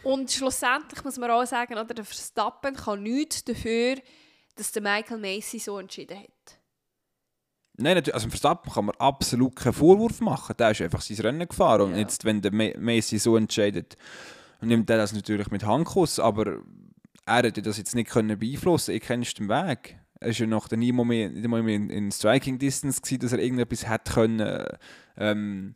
[0.03, 3.95] Und schlussendlich muss man auch sagen, oder, der Verstappen kann nichts dafür,
[4.55, 6.59] dass der Michael Macy so entschieden hat.
[7.77, 10.55] nein, natürlich, also Verstappen kann man absolut keinen Vorwurf machen.
[10.59, 11.81] Der ist einfach sein Rennen gefahren.
[11.81, 11.99] Und Ja.
[11.99, 13.95] jetzt, wenn der Messi so entscheidet,
[14.61, 16.61] nimmt er das natürlich mit Handkuss, aber
[17.25, 19.99] er hätte das jetzt nicht können beeinflussen Ich kennst den Weg.
[20.19, 23.31] Er war ja noch nie mehr, nicht mal mehr in, in Striking Distance, gewesen, dass
[23.31, 24.65] er irgendetwas hätte können,
[25.17, 25.75] ähm,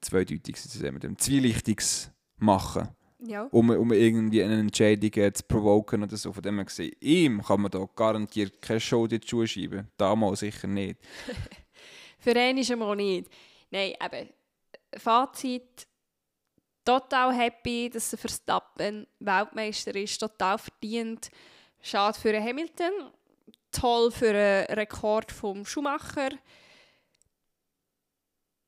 [0.00, 0.56] zweideutig,
[0.92, 2.88] mit dem Zwielichtiges machen
[3.20, 3.44] Ja.
[3.52, 6.32] um, um irgendwie eine Entscheidung zu provoken oder so.
[6.32, 9.88] Von dem her gesehen, ihm kann man da garantiert keine Show in die Schuhe schieben.
[9.96, 10.98] Damals sicher nicht.
[12.18, 13.28] Für einen ist mal nicht.
[13.70, 14.28] Nein, eben,
[14.96, 15.86] Fazit,
[16.84, 21.30] total happy, dass der Verstappen Weltmeister ist, total verdient.
[21.82, 22.92] Schade für Hamilton,
[23.70, 26.30] toll für den Rekord vom Schumacher.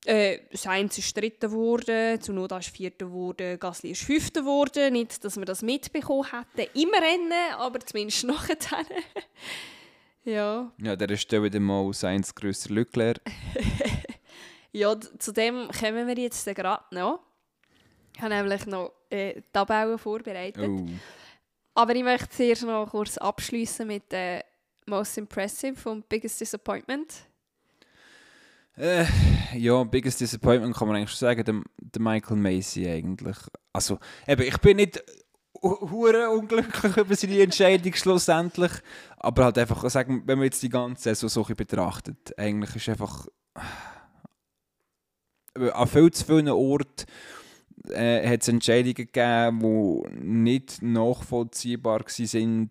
[0.05, 4.93] Äh, Sainz ist Dritter geworden, Tsunoda ist Vierter geworden, Gasly ist Fünfter geworden.
[4.93, 8.57] Nicht, dass wir das mitbekommen hätten im Rennen, aber zumindest nachher.
[10.23, 10.71] ja.
[10.77, 13.19] Ja, der Stelle wieder mal Seins grösser Leclerc.
[14.73, 17.19] Ja, zu dem kommen wir jetzt gerade noch.
[18.17, 20.67] Ich habe nämlich noch äh, Tabellen vorbereitet.
[20.67, 20.87] Oh.
[21.75, 24.43] Aber ich möchte zuerst noch kurz abschließen mit der
[24.87, 27.13] Most Impressive und Biggest Disappointment.
[28.75, 29.05] Äh,
[29.53, 33.37] ja, biggest disappointment kann man eigentlich schon sagen, der, der Michael Macy eigentlich.
[33.71, 35.03] Also, eben, ich bin nicht
[35.61, 38.71] hu- hure unglücklich über seine Entscheidung schlussendlich,
[39.17, 43.27] aber halt einfach sagen, wenn man jetzt die ganze Saison so betrachtet, eigentlich ist einfach
[45.55, 47.05] äh, an viel zu vielen Orten
[47.91, 52.69] äh, hat es Entscheidungen gegeben, die nicht nachvollziehbar waren.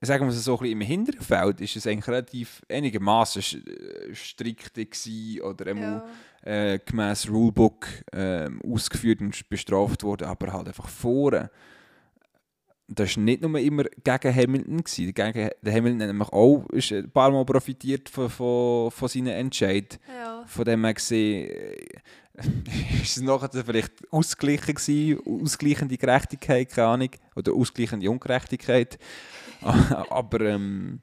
[0.00, 4.14] Sagen wir es so ein bisschen im hinteren Feld ist es eigentlich relativ einigermaßen äh,
[4.14, 6.04] strikt gewesen oder einmal
[6.42, 11.50] äh, gemäß Rulebook äh, ausgeführt und bestraft worden, aber halt einfach vorne.
[12.86, 14.78] Das war nicht nur immer gegen Hamilton.
[14.78, 15.12] Gewesen.
[15.12, 19.28] Gegen, der Hamilton hat nämlich auch ist ein paar Mal profitiert von, von, von seinen
[19.28, 19.98] Entscheid.
[20.08, 20.44] Ja.
[20.46, 21.86] Von dem her gesehen, äh,
[23.02, 28.98] ist es nachher vielleicht ausgeglichen gewesen, ausgleichende Gerechtigkeit, keine Ahnung, oder ausgleichende Ungerechtigkeit.
[29.60, 31.00] aber ähm,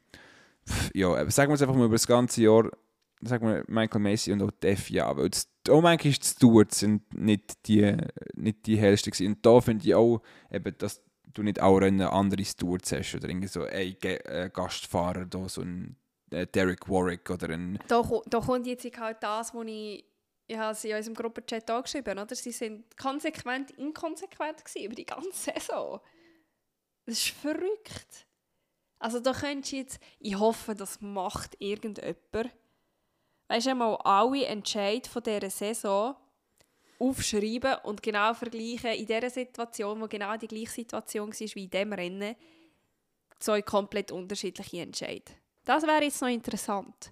[0.94, 2.70] ja, sagen wir es einfach mal über das ganze Jahr,
[3.22, 7.68] sagen wir Michael Macy und auch die FIA, weil das, auch manchmal die sind nicht
[7.68, 7.96] die,
[8.36, 9.34] nicht die hellsten gewesen.
[9.34, 10.22] Und da finde ich auch,
[10.52, 11.02] eben, dass
[11.34, 15.62] du nicht auch Rennen andere Stewards hast oder irgendwie so ein äh, Gastfahrer, da, so
[15.62, 15.98] ein
[16.32, 20.06] äh, Derek Warwick oder ein Da, da kommt jetzt halt das, was ich,
[20.48, 22.36] ich habe sie in unserem Gruppenchat angeschrieben oder?
[22.36, 26.00] Sie sind konsequent inkonsequent über die ganze Saison.
[27.06, 28.28] Das ist verrückt.
[29.00, 32.54] Also da könntest du jetzt, ich hoffe, das macht irgendjemand,
[33.48, 36.16] weißt du, mal alle Entscheid von dieser Saison
[37.00, 41.70] aufschreiben und genau vergleichen in dieser Situation, wo genau die gleiche Situation war wie in
[41.70, 42.36] diesem Rennen,
[43.40, 45.30] zwei komplett unterschiedliche Entscheid.
[45.66, 47.12] Das wäre jetzt noch interessant.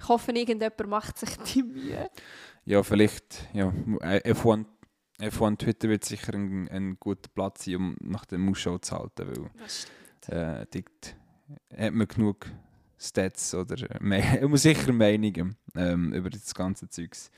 [0.00, 2.10] Ich hoffe, irgendjemand macht sich die Mühe.
[2.64, 3.68] Ja, vielleicht, ja,
[4.00, 4.66] F1,
[5.18, 9.26] F1 Twitter wird sicher ein, ein guter Platz sein, um nach dem Ausschau zu halten,
[9.28, 9.50] weil
[10.28, 11.16] äh, dort
[11.76, 12.46] hat man genug
[12.98, 17.30] Stats oder äh, Me- man sicher Meinungen ähm, über das ganze Zeugs.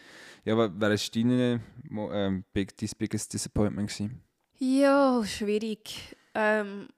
[0.44, 4.20] Ja, aber wer ist deine Mo- ähm, big, dein biggest disappointment gewesen?
[4.58, 6.16] Ja, schwierig.
[6.34, 6.88] Ähm,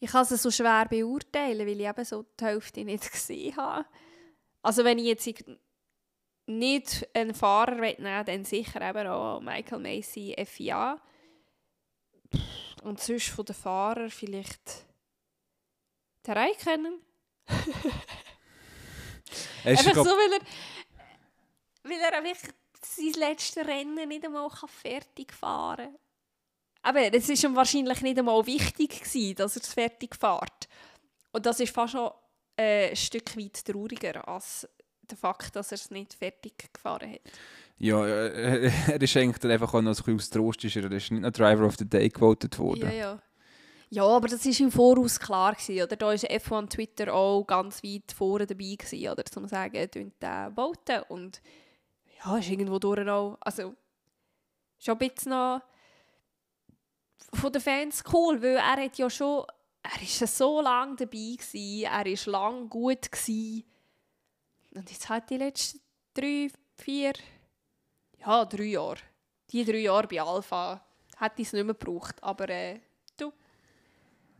[0.00, 3.84] ich kann es so schwer beurteilen, weil ich eben so die Hälfte nicht gesehen habe.
[4.66, 5.44] Also wenn ich jetzt
[6.46, 11.00] nicht einen Fahrer nehmen will, dann sicher eben auch Michael Macy FIA.
[12.82, 14.84] Und sonst von den Fahrern vielleicht.
[19.62, 20.40] Hast du, Einfach so, weil er,
[21.84, 22.48] weil er einfach
[22.82, 25.98] sein letztes Rennen nicht einmal kann fertig fahren kann.
[26.82, 30.68] Aber es war ihm wahrscheinlich nicht einmal wichtig, gewesen, dass er es fertig fährt.
[31.30, 32.10] Und das ist fast schon
[32.56, 34.68] ein Stück weit trauriger als
[35.02, 37.20] der Fakt, dass er es nicht fertig gefahren hat.
[37.78, 40.84] ja, äh, er ist eigentlich dann einfach auch noch ein bisschen aus Trost, ist er
[40.84, 42.90] er ist nicht noch Driver of the Day gewotet worden.
[42.90, 43.22] Ja, ja.
[43.88, 45.54] Ja, aber das war im Voraus klar.
[45.54, 45.96] Gewesen, oder?
[45.96, 49.24] Da war F1 Twitter auch ganz weit vorne dabei, gewesen, oder?
[49.24, 51.02] zum sagen, «Tönt den voten».
[51.08, 51.40] Und
[52.24, 53.74] ja, ist irgendwo durch auch, also
[54.78, 55.62] schon ein bisschen noch
[57.32, 59.44] von den Fans cool, weil er hat ja schon,
[59.94, 63.64] er ist ja so lange dabei gewesen, er war lang gut gewesen.
[64.74, 65.80] Und jetzt hat die letzten
[66.14, 67.12] drei, vier,
[68.18, 68.98] ja, drei Jahre,
[69.50, 70.84] die drei Jahre bei Alpha,
[71.18, 72.80] hätte ich es nicht mehr gebraucht, aber äh,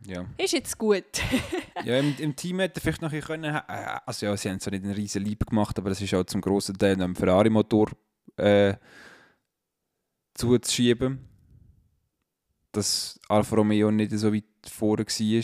[0.05, 0.25] Ja.
[0.37, 1.05] ist jetzt gut.
[1.83, 3.55] ja, im, im Team hätte er vielleicht noch können.
[3.55, 6.23] Äh, also ja, sie haben zwar nicht einen riesen Lieb gemacht, aber das ist auch
[6.25, 7.89] zum grossen Teil am Ferrari-Motor
[8.35, 8.75] äh,
[10.35, 11.27] zuzuschieben.
[12.71, 15.43] Dass Alfa Romeo nicht so weit vorne war.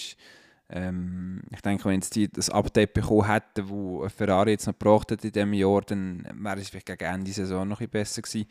[0.70, 5.12] Ähm, ich denke, wenn die das Update bekommen hätten, wo ein Ferrari jetzt noch gebraucht
[5.12, 8.22] hat in diesem Jahr, dann wäre es vielleicht gegen Ende der Saison noch ein bisschen
[8.22, 8.50] besser gewesen.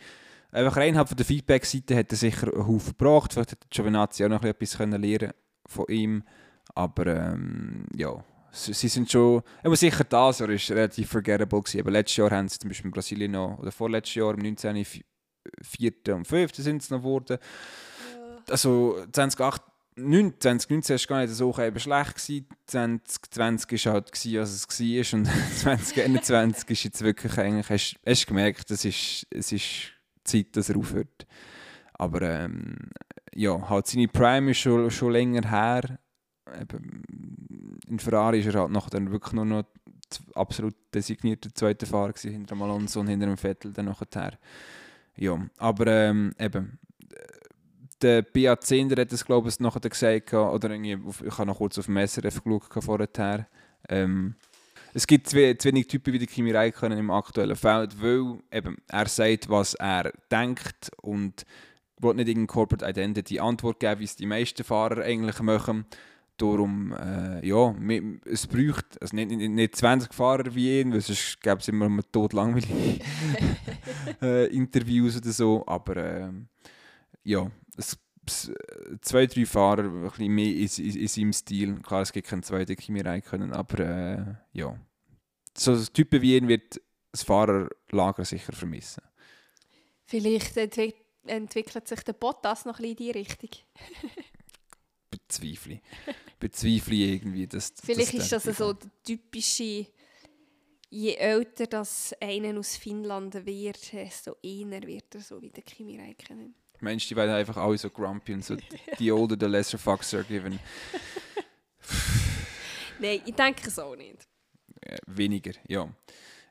[0.53, 3.33] einfach rein von der Feedback-Seite hat er sicher einen Haufen gebracht.
[3.33, 5.33] Vielleicht hätte Giovinazzi auch noch etwas können lernen
[5.67, 6.23] von ihm.
[6.75, 9.43] Aber ähm, ja, sie, sie sind schon.
[9.65, 11.81] Aber sicher das Jahr ist relativ forgettable gewesen.
[11.81, 14.87] Aber letztes Jahr haben sie zum Beispiel in Brasilien noch, oder vorletztes Jahr, im 19.
[15.61, 15.93] 4.
[16.15, 16.55] und 5.
[16.55, 17.39] sind sie noch geworden.
[18.49, 19.63] Also 2008
[19.97, 22.15] 2019 war gar nicht so eben schlecht.
[22.15, 22.47] Gewesen.
[22.67, 25.19] 2020 war halt, gewesen, was es war.
[25.19, 25.27] Und
[25.59, 29.93] 2021 ist jetzt wirklich eigentlich, hast, du gemerkt, es ist, es ist
[30.25, 31.27] Zeit, dass er aufhört.
[31.95, 32.77] Aber ähm,
[33.35, 35.99] ja, halt seine Prime ist schon, schon länger her.
[36.61, 37.03] Eben,
[37.89, 39.65] in Ferrari ist er halt noch dann wirklich nur noch
[40.35, 44.39] absolut designierter zweiter Fahrer gewesen, hinter dem Alonso und hinter dem Vettel dann nachher.
[45.17, 46.79] Ja, aber ähm, eben,
[48.03, 51.79] der BA Zehnder hat es glaube ich nachher gesagt, oder irgendwie, ich habe noch kurz
[51.79, 53.47] auf dem SRF geschaut vorher.
[53.89, 54.35] Ähm,
[54.95, 59.09] es gibt zu, wenig Typen wie der Kimi Räikkönen im aktuellen Feld, weil eben, er
[59.09, 61.47] sagt, was er denkt und
[61.99, 65.87] will nicht in Corporate Identity Antwort geben, wie es die meisten Fahrer eigentlich machen.
[66.37, 67.75] Darum, äh, ja,
[68.25, 71.89] es braucht also nicht, nicht, nicht 20 Fahrer wie ihn, weil sonst gäbe es immer
[71.89, 72.35] mal tot
[74.23, 76.31] äh, Interviews oder so, aber äh,
[77.23, 77.51] ja,
[79.01, 81.81] zwei, drei Fahrer ein bisschen mehr in, in, in seinem Stil.
[81.81, 84.79] Klar, es gibt keinen zweiten Kimi rein können, aber äh, ja.
[85.57, 86.81] So Typen wie ihn wird
[87.11, 89.03] das Fahrerlager sicher vermissen.
[90.07, 93.51] Vielleicht entwick entwickelt sich der Bottas noch ein bisschen in die Richtung.
[95.11, 95.81] Bezweifle.
[96.41, 99.87] Bezweifle irgendwie, dass Vielleicht das ist das so der typische
[100.93, 105.99] je älter das einer aus Finnland wird, desto eher wird er so wie der Kimi
[105.99, 106.55] Räikkönen.
[106.83, 108.57] Mensch, die werden einfach alle so grumpy und so,
[108.99, 110.59] the older the lesser fucks are given.
[112.99, 114.27] Nein, ich denke es auch nicht.
[115.07, 115.89] Weniger, ja.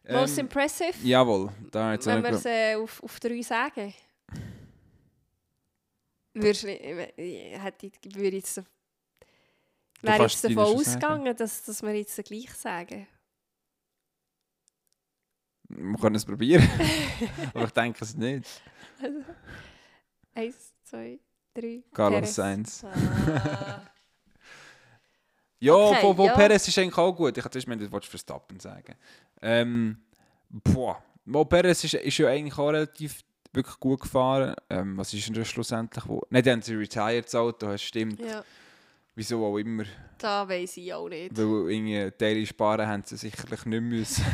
[0.10, 0.94] Most ähm, impressive?
[1.04, 1.52] Jawohl.
[1.70, 3.94] Da jetzt Wenn wir es äh, auf, auf drei sagen.
[6.34, 8.62] Würdest, hätte würde jetzt,
[10.02, 13.06] wäre jetzt davon ausgegangen, dass, dass wir jetzt gleich sagen.
[15.67, 16.67] Wir können es probieren.
[17.54, 18.62] Aber ich denke es nicht.
[19.02, 19.20] Also.
[20.34, 21.20] Eins, zwei,
[21.54, 21.84] drei.
[21.94, 22.84] Carlos Sainz.
[22.84, 23.82] Ah.
[25.60, 26.34] ja, okay, wo, wo ja.
[26.34, 27.38] Perez ist eigentlich auch gut.
[27.38, 28.96] Ich hatte mir das Verstappen sagen.
[29.41, 29.98] Ähm,
[30.50, 31.04] boah.
[31.26, 34.56] Mo Perez ist, ist ja eigentlich auch relativ wirklich gut gefahren.
[34.70, 36.08] Ähm, was ist denn schlussendlich?
[36.08, 36.22] Wo?
[36.30, 38.20] Nicht, haben sie retired das Auto, das stimmt.
[38.20, 38.44] Ja.
[39.15, 39.84] Wieso auch immer.
[40.17, 41.38] Da weiß ich auch nicht.
[41.38, 44.26] Weil irgendwie Teile sparen haben sie sicherlich nicht müssen.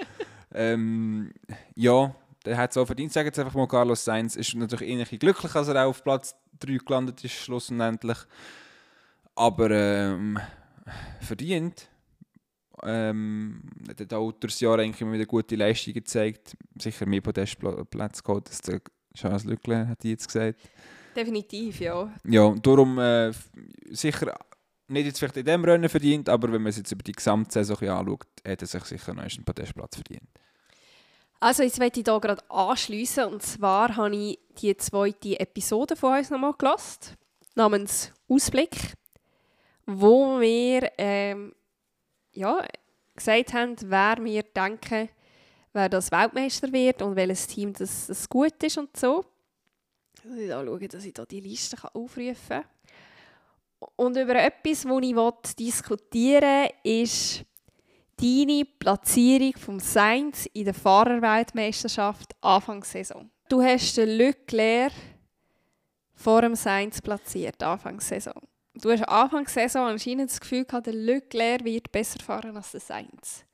[0.54, 1.32] ähm,
[1.74, 5.18] ja, der hat es auch verdient, sagen jetzt einfach mal, Carlos Sainz ist natürlich ähnlich
[5.18, 8.18] glücklich, als er auch auf Platz 3 gelandet ist, schlussendlich.
[9.34, 10.38] Aber ähm,
[11.20, 11.88] verdient.
[12.84, 16.56] Ähm, hat auch durch das Jahr eigentlich immer wieder gute Leistungen gezeigt.
[16.80, 18.80] Sicher mehr Podestplätze geholt als der
[19.14, 20.60] Charles Leclerc, hat jetzt gesagt.
[21.14, 22.12] Definitiv, ja.
[22.24, 23.32] Ja, darum äh,
[23.90, 24.34] sicher
[24.88, 27.76] nicht jetzt vielleicht in diesem Rennen verdient, aber wenn man es jetzt über die Gesamtsaison
[27.88, 30.28] anschaut, hat er sich sicher noch einen Podestplatz verdient.
[31.42, 36.16] Also jetzt möchte ich hier gerade anschliessen und zwar habe ich die zweite Episode von
[36.16, 37.16] uns nochmal gelassen,
[37.56, 38.94] namens Ausblick,
[39.84, 41.52] wo wir ähm,
[42.32, 42.64] ja,
[43.16, 45.08] gesagt haben, wer wir denken,
[45.72, 49.24] wer das Weltmeister wird und welches Team das, das gut ist und so.
[50.18, 52.64] Ich muss schauen, dass ich hier die Liste aufrufen kann.
[53.96, 57.44] Und über etwas, das ich diskutieren will, ist
[58.22, 63.30] deine Platzierung vom Sainz in der Fahrerweltmeisterschaft Anfangssaison.
[63.48, 64.92] Du hast den Leclerc
[66.14, 68.40] vor dem Sainz platziert, Anfangssaison.
[68.74, 73.44] Du hast Anfangssaison anscheinend das Gefühl gehabt, der Leclerc wird besser fahren als der Sainz.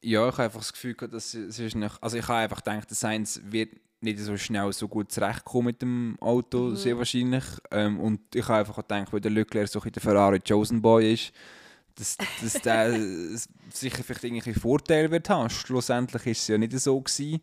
[0.00, 2.62] Ja, ich habe einfach das Gefühl gehabt, dass es ist nicht, also ich habe einfach
[2.62, 6.76] gedacht, der Sainz wird nicht so schnell so gut zurechtkommen mit dem Auto, mhm.
[6.76, 7.44] sehr wahrscheinlich.
[7.72, 11.12] Ähm, und ich habe einfach gedacht, weil der Leclerc so in der Ferrari Chosen Boy
[11.12, 11.32] ist,
[11.98, 12.92] dass, dass der
[13.72, 15.50] sicher vielleicht irgendwelche Vorteile wird haben.
[15.50, 17.00] Schlussendlich war es ja nicht so.
[17.00, 17.40] Gewesen.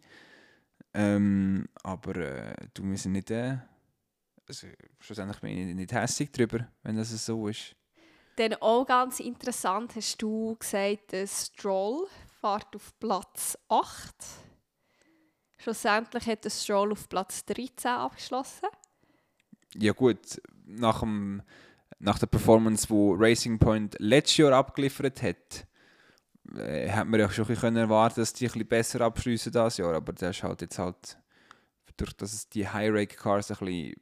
[0.94, 3.32] Ähm, aber äh, du musst nicht.
[3.32, 3.58] Äh,
[4.48, 4.68] also,
[5.00, 7.76] schlussendlich bin ich nicht hässlich darüber, wenn das so ist.
[8.38, 12.08] Dann auch ganz interessant hast du gesagt, der Stroll
[12.40, 14.16] fährt auf Platz 8.
[15.58, 18.68] Schlussendlich hat der Stroll auf Platz 13 abgeschlossen.
[19.74, 21.42] Ja gut, nach dem
[22.00, 25.68] nach der Performance, die Racing Point letztes Jahr abgeliefert hat,
[26.58, 29.96] äh, hat man ja schon bisschen erwarten dass die ein bisschen besser abschließen das Jahr.
[29.96, 31.18] Aber das ist halt jetzt halt,
[31.98, 33.94] durch dass die High-Rake-Cars ein bisschen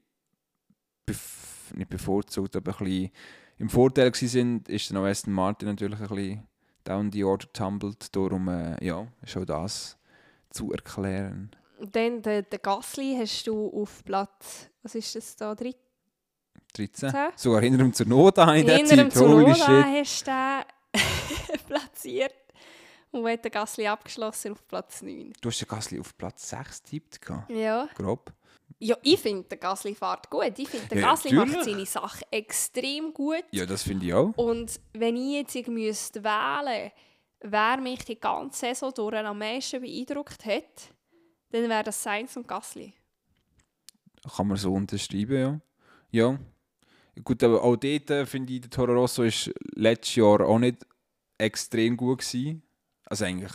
[1.06, 3.12] bef nicht bevorzugt, aber ein bisschen
[3.58, 6.48] im Vorteil waren, ist dann auch Aston Martin natürlich ein bisschen
[6.84, 8.16] down the order tumbled.
[8.16, 9.98] Darum, äh, ja, ist auch das
[10.50, 11.52] zu erklären.
[11.80, 15.56] Dann den, den Gasly hast du auf Platz, was ist das da,
[16.74, 17.10] 13?
[17.12, 17.32] 13.
[17.38, 19.00] Sogar hinter ihm zur Not an in der Zeit.
[19.00, 19.66] Holy Zunoda shit.
[19.68, 20.32] hast du
[21.54, 22.34] den platziert.
[23.12, 25.34] Und hat den Gasly abgeschlossen auf Platz 9.
[25.40, 27.22] Du hast den Gasly auf Platz 6 getippt.
[27.22, 27.50] gehabt.
[27.52, 27.88] Ja.
[27.96, 28.34] Grob.
[28.80, 30.52] Ja, ich finde, der Gasly fährt gut.
[30.58, 31.90] Ich finde, der Ja, Gasly macht natürlich.
[31.90, 33.44] seine Sache extrem gut.
[33.52, 34.34] Ja, das finde ich auch.
[34.36, 36.92] Und wenn ich jetzt irgendwie müsste wählen
[37.46, 40.64] wer mich die ganze Saison durch am meisten beeindruckt hat,
[41.52, 42.94] dann wäre das Sainz und Gasly.
[44.36, 45.60] Kann man so unterschreiben, ja.
[46.12, 46.40] Ja.
[47.24, 50.86] Gut, aber auch dort äh, finde ich, der Toro Rosso ist letztes Jahr auch nicht
[51.38, 52.64] extrem gut gewesen.
[53.06, 53.52] Also eigentlich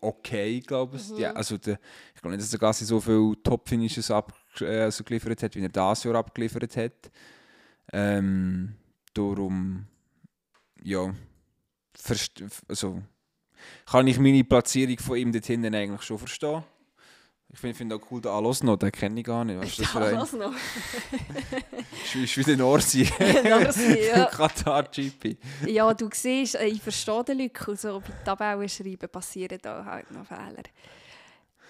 [0.00, 1.08] okay, glaube ich.
[1.18, 1.78] Ja, also der,
[2.14, 6.04] ich glaube nicht, dass der Gassi so viele Top-Finishes also geliefert hat, wie er dieses
[6.04, 7.10] Jahr abgeliefert hat.
[7.92, 8.74] Ähm,
[9.14, 9.86] darum,
[10.82, 11.14] ja,
[12.68, 13.02] also,
[13.86, 16.64] kann ich meine Platzierung von ihm dort hinten eigentlich schon verstehen.
[17.50, 19.58] Ich finde find auch cool, den Alos noch, den kenne ich gar nicht.
[19.58, 20.12] Was ist das?
[20.12, 20.52] Das noch.
[22.14, 23.10] Ist, wie der Norsi.
[23.42, 24.26] Norsi, ja.
[24.30, 25.38] Katar GP.
[25.66, 30.10] Ja, du siehst, äh, ich verstehe den Leute, so bei Tabellen schreiben passieren da halt
[30.10, 30.64] noch Fehler.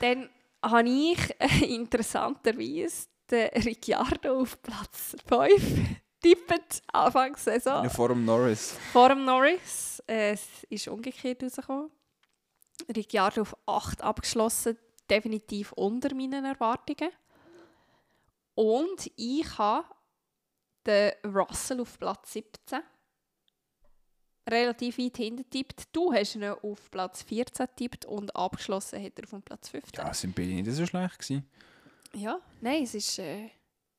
[0.01, 0.29] Dann
[0.63, 5.63] habe ich äh, interessanterweise den Ricciardo auf Platz 5
[6.21, 7.85] tippet Anfangs Saison.
[7.85, 8.77] Ja, vor dem Norris.
[8.93, 10.03] Vor dem Norris.
[10.09, 11.91] Äh, es ist umgekehrt rausgekommen.
[12.95, 14.77] Ricciardo auf 8 abgeschlossen,
[15.11, 17.11] definitiv unter meinen Erwartungen.
[18.55, 19.87] Und ich habe
[20.87, 22.81] den Russell auf Platz 17
[24.49, 25.95] relativ weit hinten tippt.
[25.95, 30.05] Du hast ihn auf Platz 14 tippt und abgeschlossen hat er auf Platz 15.
[30.05, 31.49] Ja, sind beide nicht so schlecht gewesen.
[32.15, 33.51] Ja, nein, es ist äh,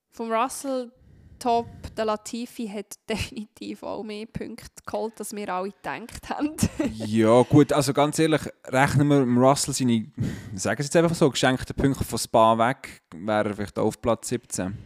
[0.10, 0.91] vom Russell
[1.40, 1.68] top.
[1.98, 6.56] Der Latifi hat definitiv auch mehr Punkte geholt, als wir alle gedacht haben.
[6.94, 10.12] ja, gut, also ganz ehrlich, rechnen wir dem Russell seine,
[10.54, 14.02] sagen Sie jetzt einfach so, geschenkten Punkte von Spa weg, wäre er vielleicht auch auf
[14.02, 14.78] Platz 17.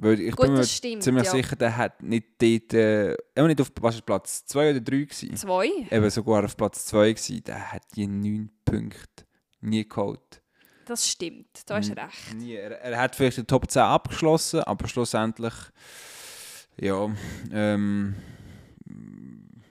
[0.00, 1.02] Weil ich Gut, bin mir stimmt.
[1.04, 1.30] ziemlich ja.
[1.30, 5.36] sicher, der hat nicht dort, äh, auch nicht auf was Platz 2 oder 3 gewesen.
[5.36, 5.68] Zwei?
[5.90, 9.24] Eben sogar auf Platz 2 gewesen, der hat die 9 Punkte
[9.60, 10.41] nie geholt.
[10.86, 11.98] Das stimmt, da hast du Mhm.
[11.98, 12.34] recht.
[12.34, 12.54] Nie.
[12.54, 15.54] Er, er hat vielleicht die Top 10 abgeschlossen, aber schlussendlich,
[16.76, 17.08] ja,
[17.52, 18.14] ähm,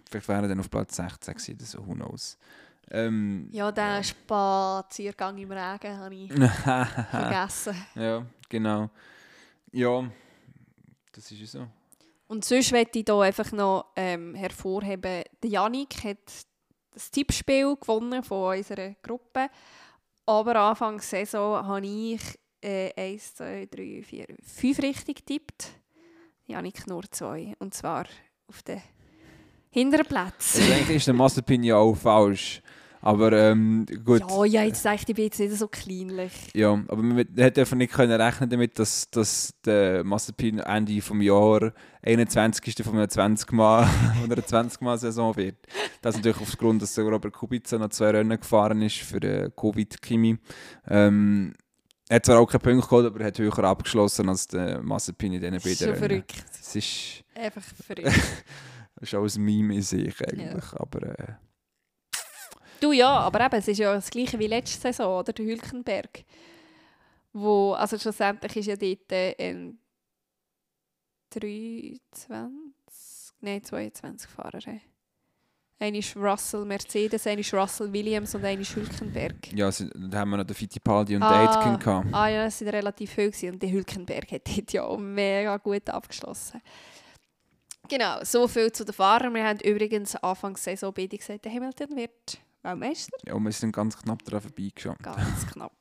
[0.10, 2.38] vielleicht wäre er dann auf Platz 16 gewesen, oder so, who knows.
[2.90, 6.32] Ähm, Ja, den Spaziergang im Regen habe ich
[7.12, 7.76] vergessen.
[7.96, 8.90] ja, genau.
[9.72, 10.04] Ja,
[11.14, 11.68] das ist ja so.
[12.28, 16.18] Und sonst möchte ich hier einfach noch ähm, hervorheben, der Janik hat
[16.94, 19.48] das Tippspiel gewonnen von unserer Gruppe.
[20.32, 22.22] Aber Anfang Saison habe ich
[22.62, 25.74] äh, 1, 2, 3, 4, 5 richtig getippt.
[26.46, 27.54] Janik nur zwei.
[27.60, 28.06] Und zwar
[28.48, 28.82] auf den
[29.72, 30.32] hinteren.
[30.40, 32.62] Also eigentlich ist der Mazepin ja auch falsch.
[33.02, 34.22] Aber ähm, gut.
[34.30, 36.32] Ja, ja, jetzt sage ich, ich bin jetzt nicht so kleinlich.
[36.54, 41.22] Ja, aber man hätte einfach nicht können rechnen damit, dass, dass der Mazepin Ende vom
[41.22, 41.74] Jahr
[42.04, 42.76] 21.
[42.84, 43.88] von einer 20 Mal
[44.22, 45.58] von einer 20 Mal Saison wird.
[46.02, 50.38] Das natürlich aufgrund, dass Robert Kubica noch zwei Rennen gefahren ist für den Covid-Kimi.
[50.88, 51.54] Ähm,
[52.08, 55.34] er hat zwar auch keinen Punkt geholt, aber er hat höher abgeschlossen als der Mazepin
[55.34, 56.44] in diesen Das ist beiden schon verrückt.
[56.50, 58.06] Das ist, Einfach verrückt.
[58.96, 60.74] das ist auch ein Meme in sich eigentlich.
[60.74, 61.34] Aber äh,
[62.82, 65.32] Du ja, aber eben, es ist ja das gleiche wie letzte Saison, oder?
[65.32, 66.26] Der Hülkenberg.
[67.32, 69.78] Wo, also schlussendlich ist ja dort äh, ein
[71.30, 74.60] 23, nein 22 Fahrer.
[74.68, 74.80] Äh.
[75.80, 79.52] Einer ist Russell Mercedes, einer ist Russell Williams und einer ist Hülkenberg.
[79.54, 81.50] ja, also, da haben wir noch den Fittipaldi und Ah.
[81.50, 82.08] Aitken gehabt.
[82.14, 83.54] Ah ja, es sind relativ gewesen.
[83.54, 86.62] und der Hülkenberg hat dort ja auch mega gut abgeschlossen.
[87.90, 89.34] Genau, so viel zu den Fahrern.
[89.34, 93.18] Wir haben übrigens Anfang der Saison beide gesagt, der Hamilton wird Weltmeister.
[93.26, 94.98] Ja, und wir sind ganz knapp daran vorbeigeschaut.
[95.02, 95.74] Ganz knapp.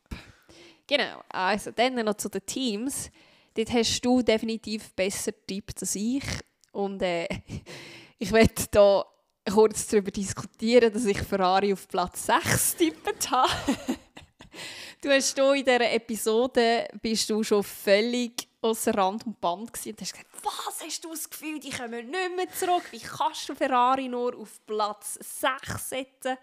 [0.87, 3.11] Genau, also dann noch zu den Teams.
[3.55, 6.25] Dort hast du definitiv besser tippt als ich.
[6.73, 7.29] Und äh,
[8.19, 9.05] ich werde da
[9.49, 13.51] kurz darüber diskutieren, dass ich Ferrari auf Platz 6 tippet habe.
[15.03, 19.91] du hast hier in dieser Episode bist du schon völlig außer Rand und Band gewesen
[19.91, 22.85] und hast gesagt, was hast du das Gefühl, die kommen nicht mehr zurück?
[22.91, 26.37] Wie kannst du Ferrari nur auf Platz 6 setzen?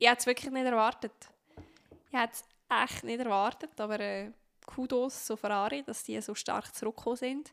[0.00, 1.12] Ich hätte es wirklich nicht erwartet.
[2.10, 4.30] Ich hätte es echt nicht erwartet, aber äh,
[4.64, 7.52] Kudos zu Ferrari, dass die so stark zurückgekommen sind.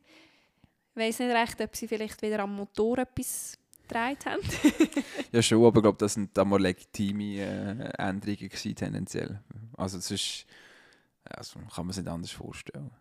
[0.95, 4.41] Ich weiß nicht recht, ob sie vielleicht wieder am Motor etwas gedreht haben.
[5.33, 9.41] Ja, schon, aber ich glaube, das sind da mal legitime äh, Änderungen gewesen, tendenziell.
[9.75, 10.45] Also, das ist.
[11.25, 12.91] Also, kann man sich nicht anders vorstellen.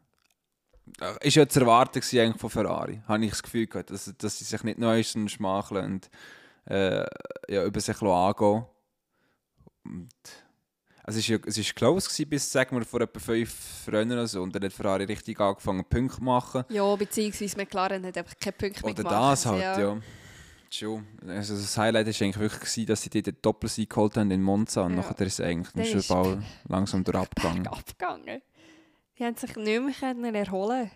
[1.20, 3.01] Ist ja zu erwarten eigentlich von Ferrari.
[3.07, 6.11] Habe ich das Gefühl gehabt, dass, dass sie sich nicht neu schmacheln und
[6.64, 7.07] äh,
[7.49, 8.66] ja, über sich angehen
[9.91, 10.09] Und
[11.05, 14.12] Also es war ja, es ist close gewesen, bis, sagen wir, vor etwa fünf Rennen
[14.12, 14.43] oder so.
[14.43, 16.64] Und dann hat Ferrari richtig angefangen, Punkte zu machen.
[16.68, 19.32] Ja, beziehungsweise McLaren hat einfach keine Punkte mehr Oder gemacht.
[19.32, 19.99] das halt, ja.
[20.68, 21.07] Schon.
[21.28, 24.43] Also das Highlight war eigentlich wirklich, gewesen, dass sie dort den Doppelsieg geholt haben in
[24.43, 24.82] Monza.
[24.82, 24.97] Und Ja.
[24.97, 27.66] nachher ist es eigentlich schon bald langsam durch abgegangen.
[27.68, 28.43] abgegangen.
[29.16, 30.91] Die haben sich nicht mehr können erholen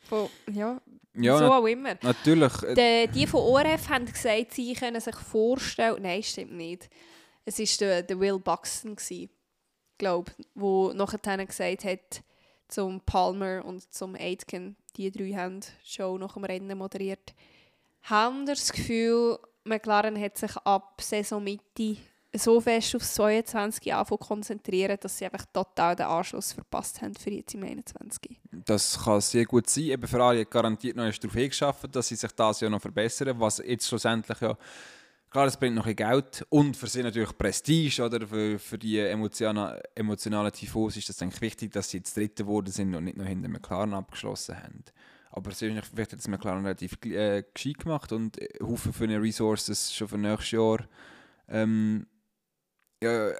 [0.00, 0.80] Von, ja,
[1.14, 1.94] Ja, so auch immer.
[2.02, 2.62] natürlich.
[2.62, 6.02] äh, Die, die von ORF haben gesagt, sie können sich vorstellen...
[6.02, 6.90] Nein, stimmt nicht.
[7.44, 8.96] Es war der, der Will Buxton,
[9.98, 12.22] glaube ich, der nachher gesagt hat,
[12.68, 17.34] zum Palmer und zum Aitken, die drei haben die Show nach dem Rennen moderiert,
[18.02, 21.98] haben das Gefühl, McLaren hat sich ab Saisonmitte
[22.34, 27.14] so fest auf 22 angefangen zu konzentrieren, dass sie einfach total den Anschluss verpasst haben
[27.14, 28.40] für jetzt im 21.
[28.50, 29.84] Das kann sehr gut sein.
[29.84, 33.58] Eben Ferrari hat garantiert noch darauf hingeschafft, dass sie sich das ja noch verbessern, was
[33.58, 34.56] jetzt schlussendlich ja
[35.32, 38.98] klar, es bringt noch ein Geld und für sie natürlich Prestige oder für, für die
[38.98, 43.16] emotionalen, emotionalen Tifos ist das eigentlich wichtig, dass sie jetzt Dritte geworden sind und nicht
[43.16, 44.84] noch hinter McLaren abgeschlossen haben.
[45.30, 49.20] Aber persönlich vielleicht hat das McLaren relativ äh, gescheit gemacht und äh, Haufen für eine
[49.20, 50.86] Resources schon für nächstes Jahr
[51.48, 52.06] ähm,
[53.02, 53.30] ja,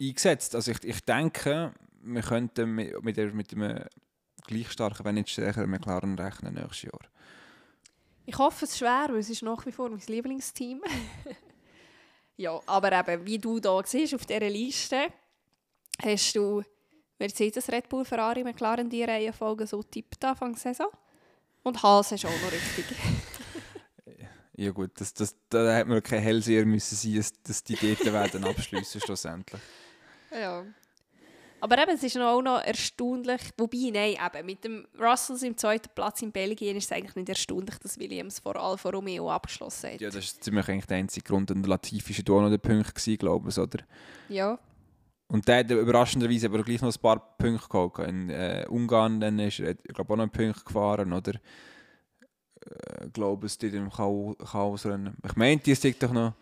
[0.00, 0.54] eingesetzt.
[0.54, 1.72] Also ich, ich denke,
[2.02, 3.84] wir könnten mit, mit, mit einem
[4.46, 7.00] gleich starken, wenn nicht stärkeren McLaren rechnen nächstes Jahr.
[8.24, 10.82] Ich hoffe, es schwer, weil es ist nach wie vor mein Lieblingsteam.
[12.36, 15.08] ja, aber eben, wie du da siehst, auf dieser Liste
[16.02, 16.62] hast du
[17.18, 20.88] Mercedes, Red Bull, Ferrari, McLaren, die Reihenfolge so tippt Anfang Saison.
[21.62, 22.96] Und Haas ist auch noch richtig.
[24.54, 28.44] Ja gut, das, das, da hätte man kein Hellseher müssen sein, dass die dort werden
[28.44, 29.60] abschliessen schlussendlich.
[30.30, 30.66] ja.
[31.62, 35.90] Aber eben, es ist auch noch erstaunlich, wobei, nein, eben, mit dem Russells im zweiten
[35.94, 40.00] Platz in Belgien ist es eigentlich nicht erstaunlich, dass Williams vor Alfa Romeo abgeschlossen hat.
[40.00, 41.52] Ja, das ist ziemlich eigentlich der einzige Grund.
[41.52, 43.78] Und Latifi war da noch der Punkt, gewesen, glaube ich, oder?
[44.28, 44.58] ja.
[45.28, 47.98] Und der hat überraschenderweise aber gleich noch ein paar Punkte geholt.
[48.08, 51.34] In äh, Ungarn dann ist er, ich glaube, auch noch einen Punkt gefahren, oder?
[52.60, 55.16] Äh, glaube es, dort im Chao- Chaosrennen.
[55.24, 56.34] Ich meinte, es liegt doch noch...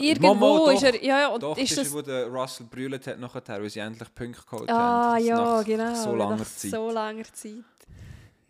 [0.00, 3.06] Irgendwo Mama, ist er, ja, ja, und Doch, ist das ist, wo der Russell brüllt
[3.06, 5.24] hat nachher, weil sie endlich Punkte geholt Ah, haben.
[5.24, 5.94] ja, nach genau.
[5.94, 6.70] so langer Zeit.
[6.70, 7.64] So langer Zeit.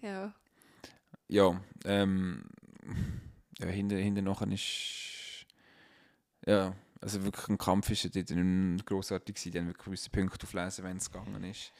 [0.01, 0.32] Ja.
[1.28, 2.45] Ja, ähm,
[3.59, 5.47] ja hinter, hinter nachher ist...
[6.47, 9.51] Ja, also wirklich ein Kampf ist ja dort nicht grossartig gewesen.
[9.53, 11.72] Die haben wirklich gewisse Punkte auflesen, wenn es gegangen ist.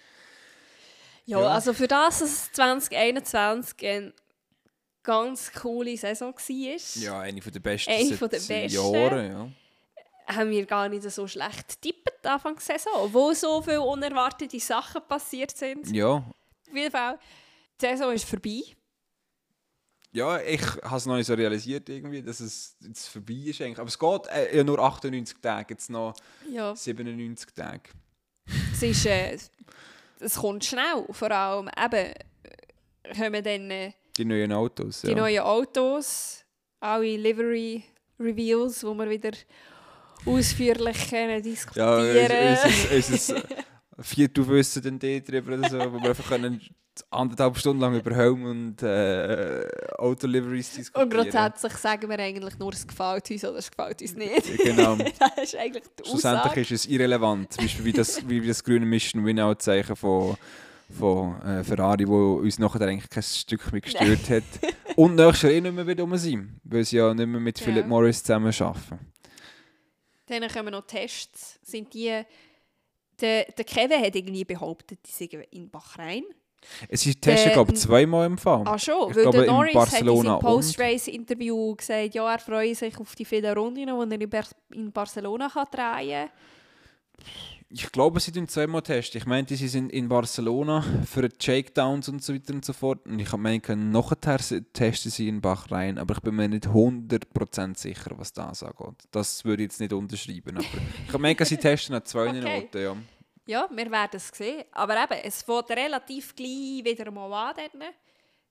[1.25, 1.41] ja.
[1.41, 1.47] Ja.
[1.49, 4.13] also für das, dass es 2021 eine
[5.03, 8.69] ganz coole Saison war, Ja, eine von der besten Eine von der besten.
[8.69, 10.35] Jahren, ja.
[10.37, 15.03] haben wir gar nicht so schlecht getippt Anfang der Saison, wo so viele unerwartete Sachen
[15.09, 15.91] passiert sind.
[15.91, 16.25] Ja, Auf
[16.77, 17.19] jeden Fall,
[17.81, 18.63] die Saison ist vorbei.
[20.13, 23.61] ja ich habe es noch nicht so realisiert, irgendwie, dass es jetzt vorbei ist.
[23.61, 23.79] Eigentlich.
[23.79, 26.15] Aber es geht äh, ja nur 98 Tage, jetzt noch
[26.49, 26.77] Ja.
[26.77, 27.91] 97 Tage.
[28.73, 29.37] Es, ist, äh,
[30.21, 33.71] es kommt schnell, vor allem eben äh, kommen dann...
[33.71, 35.03] Äh, Die neuen Autos.
[35.03, 35.17] die ja.
[35.17, 36.45] neuen Autos,
[36.81, 37.85] alle Livery
[38.21, 39.33] Reveals, wo wir wieder
[40.27, 43.35] ausführlich können Ja, diskutieren es ist es
[43.99, 46.61] Viertelwissen dann dort drüber oder so, wo wir einfach können
[47.11, 51.05] anderthalb Stunden lang über Helm und äh, Autoliveries diskutieren.
[51.05, 54.59] Und grundsätzlich sagen wir eigentlich nur, es gefällt uns oder es gefällt uns nicht.
[54.63, 54.97] Genau.
[55.19, 56.61] das ist eigentlich die Schlussendlich Aussage.
[56.61, 57.53] ist es irrelevant.
[57.53, 60.37] Zum Beispiel wie das, wie das grüne Mission Win-Out-Zeichen von,
[60.93, 64.43] von äh, Ferrari, wo uns nachher eigentlich kein Stück mehr gestört hat.
[64.97, 67.59] Und nächstes Jahr eh nicht mehr wieder rum sein, weil sie ja nicht mehr mit
[67.61, 67.65] Ja.
[67.67, 68.99] Philip Morris zusammen arbeiten.
[70.27, 71.59] Dann kommen noch Tests.
[71.63, 72.23] Sind die,
[73.21, 76.25] der, der Kevin hat irgendwie behauptet, die sind in Bahrain.
[76.89, 78.63] Es ist Tesla, Der- glaube ich, zweimal im Fall.
[78.67, 82.39] Ah schon, Ich weil glaube, der in Norris Barcelona hat in Post-Race-Interview gesagt, ja, er
[82.39, 86.31] freut sich auf die vielen Runden, die er in, Bar in Barcelona kann drehen kann.
[87.75, 89.19] Ich glaube, sie tun zweimal testen.
[89.19, 93.07] Ich meinte, sie sind in Barcelona für die Shakedowns und so weiter und so fort.
[93.07, 98.11] Und ich meine, nachher testen sie in Bahrain, aber ich bin mir nicht 100% sicher,
[98.19, 99.09] was das angeht.
[99.11, 100.59] Das würde ich jetzt nicht unterschreiben.
[100.59, 100.67] Aber
[101.15, 102.57] ich meine, sie testen an zwei Okay.
[102.57, 102.97] Orten, ja.
[103.47, 104.65] Ja, wir werden es sehen.
[104.73, 107.57] Aber eben, es fängt relativ gleich wieder mal an.
[107.57, 107.89] Dann,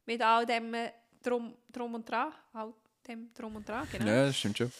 [0.05, 0.91] mit all dem äh,
[1.22, 2.32] drum, drum und dran.
[2.53, 2.74] All
[3.07, 4.05] dem drum und dran, genau.
[4.05, 4.72] Ja, das stimmt schon.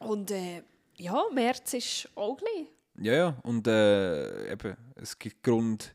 [0.00, 0.62] Und äh,
[0.96, 2.68] ja, März ist auch gleich.
[2.98, 3.36] Ja, ja.
[3.42, 5.94] Und äh, eben, es gibt Grund,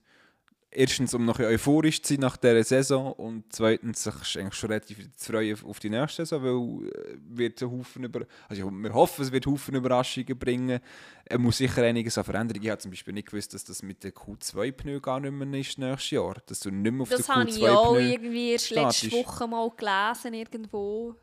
[0.71, 5.11] erstens, um bisschen euphorisch zu sein nach dieser Saison und zweitens, sich eigentlich schon relativ
[5.15, 9.31] zu freuen auf die nächste Saison, weil äh, wird Haufen über also wir hoffen, es
[9.31, 10.79] wird Haufen Überraschungen bringen.
[11.25, 12.63] Er muss sicher einiges an Veränderungen.
[12.63, 15.77] Ich habe zum Beispiel nicht gewusst, dass das mit den Q2-Pneu gar nicht mehr ist
[15.77, 16.35] nächstes Jahr.
[16.45, 19.11] Dass du nicht mehr auf Das den habe ich auch Q2-Pneu irgendwie erst letzte.
[19.11, 21.15] Woche mal gelesen irgendwo.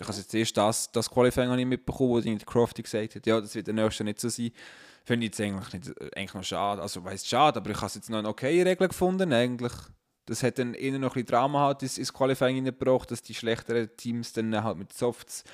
[0.00, 3.26] Ich habe jetzt erst das, das Qualifying habe ich mitbekommen, wo die Crofty gesagt hat,
[3.26, 4.50] ja, das wird der nächste nicht so sein.
[5.04, 6.80] Finde ich jetzt eigentlich, nicht, eigentlich noch schade.
[6.80, 9.32] Also, weiss schade, aber ich habe jetzt noch eine okay Regel gefunden.
[9.32, 9.72] Eigentlich,
[10.26, 13.34] das hat dann eher noch ein bisschen Drama halt ins, ins Qualifying hineingebracht, dass die
[13.34, 15.44] schlechteren Teams dann halt mit Softs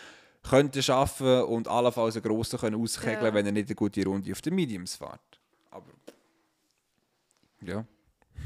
[0.49, 3.35] könnten schaffen und allenfalls einen grossen können auskegeln, Ja.
[3.35, 5.41] wenn er nicht eine gute Runde auf den Mediums fährt.
[5.71, 5.87] Aber
[7.63, 7.85] ja.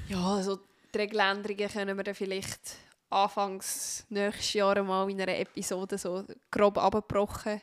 [0.08, 0.60] Ja, also
[0.94, 2.76] die Regeländerungen können wir dann vielleicht
[3.10, 7.60] anfangs nächstes Jahr mal in einer Episode so grob abgebrochen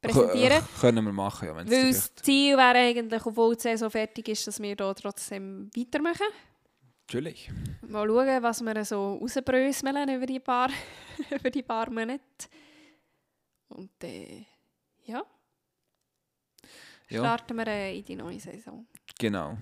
[0.00, 0.60] präsentieren.
[0.60, 1.56] K- Können wir machen, ja.
[1.56, 4.92] Wenn Weil es das Ziel wäre eigentlich, obwohl die Saison fertig ist, dass wir da
[4.94, 6.26] trotzdem weitermachen.
[7.06, 7.50] Natürlich.
[7.86, 10.70] Mal schauen, was wir so rausbröseln über die paar,
[11.30, 12.20] über die paar Monate.
[13.68, 14.44] Und äh,
[15.04, 15.22] ja,
[17.08, 18.86] Ja, starten wir äh, in die neue Saison.
[19.18, 19.56] genau.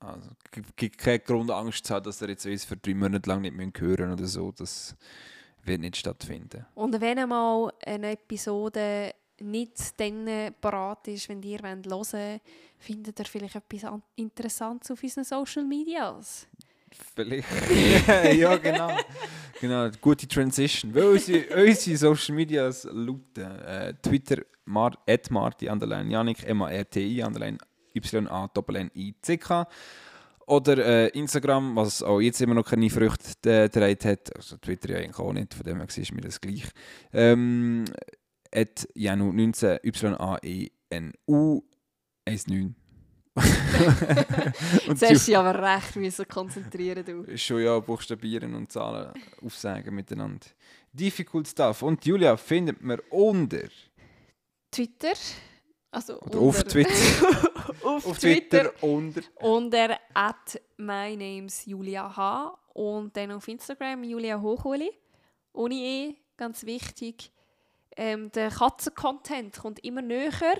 [0.00, 3.28] Also, es gibt keinen Grund, Angst zu haben, dass er jetzt uns für drei Monate
[3.28, 4.50] lang nicht mehr hören oder so.
[4.52, 4.96] Das
[5.62, 6.64] wird nicht stattfinden.
[6.74, 12.40] Und wenn einmal eine Episode nicht dann parat ist, wenn ihr hören wollt,
[12.78, 16.46] findet ihr vielleicht etwas an- Interessantes auf unseren Social Medias.
[17.14, 17.46] Vielleicht.
[18.34, 18.96] ja, genau.
[19.60, 20.94] genau, gute Transition.
[20.94, 27.58] Weil unsere, unsere Social Medias lauten äh, Twitter, Mar at Marti, underline Janik, M-A-R-T-I, underline
[27.94, 29.66] Y-A-N-I-C-K.
[30.46, 34.36] Oder äh, Instagram, was auch jetzt immer noch keine Früchte äh, getragen hat.
[34.36, 36.68] Also Twitter ja eigentlich auch nicht, von dem her ist mir das gleich.
[37.12, 37.84] Ähm,
[38.52, 41.62] at Janu19, Y-A-E-N-U,
[42.26, 42.74] 19.
[43.34, 47.04] Und Jetzt hast du aber recht müssen konzentrieren.
[47.04, 47.36] Du.
[47.36, 49.12] schon ja buchstabieren und Zahlen
[49.42, 50.46] aufsagen miteinander.
[50.92, 51.82] Difficult Stuff.
[51.82, 53.68] Und Julia findet man unter.
[54.70, 55.14] Twitter.
[55.90, 56.90] Also Oder auf Twitter.
[57.82, 58.70] auf, Auf Twitter.
[58.70, 59.22] Twitter unter.
[59.40, 62.58] Unter at my name's Julia H.
[62.74, 64.90] Und dann auf Instagram Julia Hochuli.
[65.52, 67.32] Ohne E, ganz wichtig.
[67.96, 70.58] Ähm, der Katzen-Content kommt immer näher.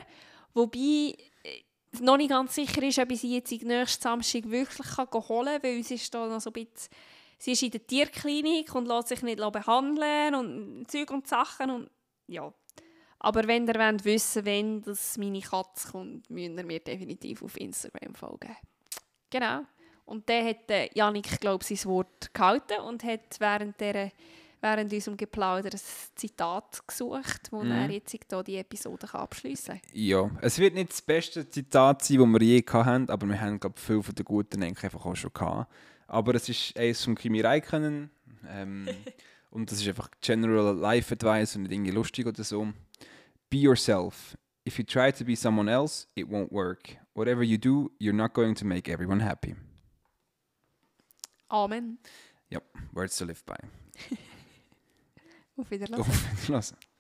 [0.53, 1.63] Wobei äh,
[2.01, 5.63] noch nicht ganz sicher ist, ob ich sie jetzt nächsten Samstag wirklich kann holen kann,
[5.63, 6.91] weil sie ist da noch so ein bisschen,
[7.39, 11.91] sie ist in der Tierklinik und lässt sich nicht behandeln und Zeug und Sachen und
[12.27, 12.53] ja.
[13.21, 17.59] Aber wenn ihr wollt wissen wenn das meine Katze kommt, müsst ihr mir definitiv auf
[17.61, 18.57] Instagram folgen.
[19.29, 19.61] Genau.
[20.07, 24.11] Und dann hat der Janik, glaube ich, sein Wort gehalten und hat während, der,
[24.61, 25.81] während unserem Geplauder ein
[26.17, 27.71] Zitat gesucht, wo Mhm.
[27.71, 29.91] er jetzt hier die Episode kann abschliessen kann.
[29.93, 33.61] Ja, es wird nicht das beste Zitat sein, das wir je hatten, aber wir haben,
[33.61, 35.71] glaube ich, viele von den guten einfach auch schon gehabt.
[36.09, 38.11] Aber es ist eines von Kimi Räikkönen.
[38.49, 38.89] Ähm,
[39.51, 42.73] und das ist einfach General Life Advice und nicht irgendwie lustig oder so.
[43.51, 44.37] Be yourself.
[44.67, 46.97] If you try to be someone else, it won't work.
[47.15, 49.57] Whatever you do, you're not going to make everyone happy.
[51.51, 51.99] Amen.
[52.93, 53.57] Words to live by.
[55.57, 56.01] Auf Wiedersehen.
[56.01, 56.77] Auf Wiedersehen.